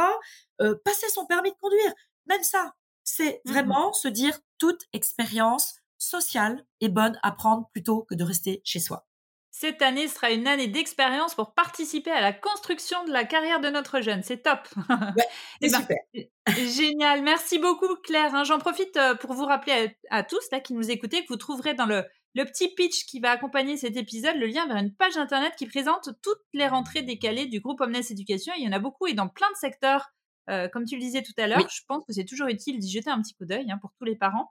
passer 0.58 1.08
son 1.12 1.26
permis 1.26 1.50
de 1.50 1.56
conduire. 1.60 1.92
Même 2.26 2.42
ça, 2.42 2.74
c'est 3.04 3.40
mmh 3.44 3.50
vraiment 3.50 3.92
se 3.92 4.08
dire 4.08 4.38
toute 4.58 4.82
expérience 4.92 5.76
sociale 5.98 6.64
est 6.80 6.88
bonne 6.88 7.18
à 7.22 7.32
prendre 7.32 7.68
plutôt 7.72 8.02
que 8.02 8.14
de 8.14 8.24
rester 8.24 8.60
chez 8.64 8.80
soi. 8.80 9.06
Cette 9.56 9.82
année 9.82 10.08
sera 10.08 10.32
une 10.32 10.48
année 10.48 10.66
d'expérience 10.66 11.36
pour 11.36 11.54
participer 11.54 12.10
à 12.10 12.20
la 12.20 12.32
construction 12.32 13.04
de 13.04 13.12
la 13.12 13.24
carrière 13.24 13.60
de 13.60 13.68
notre 13.68 14.00
jeune. 14.00 14.24
C'est 14.24 14.42
top. 14.42 14.58
Ouais, 14.88 15.24
c'est 15.62 15.68
eh 15.68 15.70
ben, 15.70 15.80
super. 15.80 16.66
génial. 16.66 17.22
Merci 17.22 17.60
beaucoup, 17.60 17.94
Claire. 18.02 18.34
Hein. 18.34 18.42
J'en 18.42 18.58
profite 18.58 18.96
euh, 18.96 19.14
pour 19.14 19.32
vous 19.32 19.44
rappeler 19.44 19.96
à, 20.10 20.24
tous 20.24 20.42
là 20.50 20.58
qui 20.58 20.74
nous 20.74 20.90
écoutez 20.90 21.22
que 21.22 21.28
vous 21.28 21.36
trouverez 21.36 21.74
dans 21.74 21.86
le, 21.86 22.02
le 22.34 22.44
petit 22.44 22.74
pitch 22.74 23.06
qui 23.06 23.20
va 23.20 23.30
accompagner 23.30 23.76
cet 23.76 23.96
épisode 23.96 24.34
le 24.38 24.46
lien 24.46 24.66
vers 24.66 24.76
une 24.76 24.92
page 24.92 25.16
internet 25.16 25.54
qui 25.56 25.66
présente 25.66 26.08
toutes 26.20 26.42
les 26.52 26.66
rentrées 26.66 27.02
décalées 27.02 27.46
du 27.46 27.60
groupe 27.60 27.80
Omnes 27.80 27.94
Éducation. 27.94 28.52
Il 28.58 28.64
y 28.64 28.68
en 28.68 28.72
a 28.72 28.80
beaucoup 28.80 29.06
et 29.06 29.14
dans 29.14 29.28
plein 29.28 29.50
de 29.52 29.56
secteurs. 29.56 30.08
Euh, 30.50 30.68
comme 30.68 30.84
tu 30.84 30.96
le 30.96 31.00
disais 31.00 31.22
tout 31.22 31.32
à 31.38 31.46
l'heure, 31.46 31.68
je 31.70 31.82
pense 31.86 32.04
que 32.04 32.12
c'est 32.12 32.24
toujours 32.24 32.48
utile 32.48 32.80
d'y 32.80 32.90
jeter 32.90 33.08
un 33.08 33.22
petit 33.22 33.34
coup 33.34 33.44
d'œil 33.44 33.70
hein, 33.70 33.78
pour 33.80 33.92
tous 34.00 34.04
les 34.04 34.16
parents. 34.16 34.50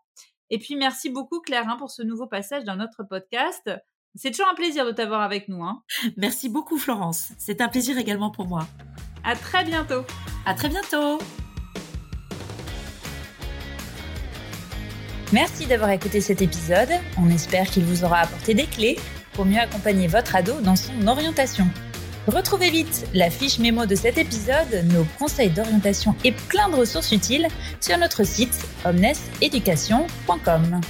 Et 0.50 0.60
puis 0.60 0.78
merci 0.78 1.10
beaucoup 1.10 1.42
Claire 1.42 1.68
hein, 1.68 1.76
pour 1.76 1.92
ce 1.92 2.04
nouveau 2.04 2.28
passage 2.28 2.64
dans 2.64 2.78
notre 2.78 3.04
podcast. 3.04 3.70
C'est 4.16 4.30
toujours 4.30 4.50
un 4.52 4.56
plaisir 4.56 4.86
de 4.86 4.92
t'avoir 4.92 5.22
avec 5.22 5.50
nous. 5.50 5.64
Hein. 5.64 5.82
Merci 6.18 6.48
beaucoup 6.50 6.78
Florence. 6.78 7.32
C'est 7.38 7.62
un 7.62 7.68
plaisir 7.68 7.98
également 7.98 8.30
pour 8.30 8.48
moi. 8.48 8.68
À 9.24 9.36
très 9.36 9.64
bientôt. 9.64 10.04
À 10.46 10.54
très 10.54 10.70
bientôt. 10.70 11.18
Merci 15.32 15.66
d'avoir 15.66 15.90
écouté 15.90 16.22
cet 16.22 16.44
épisode. 16.44 16.92
On 17.18 17.30
espère 17.30 17.66
qu'il 17.66 17.86
vous 17.86 18.04
aura 18.04 18.20
apporté 18.20 18.54
des 18.54 18.68
clés 18.68 19.00
pour 19.34 19.46
mieux 19.46 19.60
accompagner 19.60 20.06
votre 20.06 20.36
ado 20.36 20.62
dans 20.62 20.76
son 20.76 21.08
orientation. 21.08 21.68
Retrouvez 22.28 22.70
vite 22.70 23.08
la 23.16 23.32
fiche 23.32 23.58
mémo 23.58 23.88
de 23.88 23.96
cet 23.96 24.20
épisode, 24.20 24.86
nos 24.94 25.06
conseils 25.18 25.50
d'orientation 25.50 26.16
et 26.24 26.34
plein 26.34 26.70
de 26.70 26.76
ressources 26.76 27.12
utiles 27.12 27.48
sur 27.82 27.98
notre 27.98 28.24
site 28.24 28.64
omneseducation.com. 28.86 30.82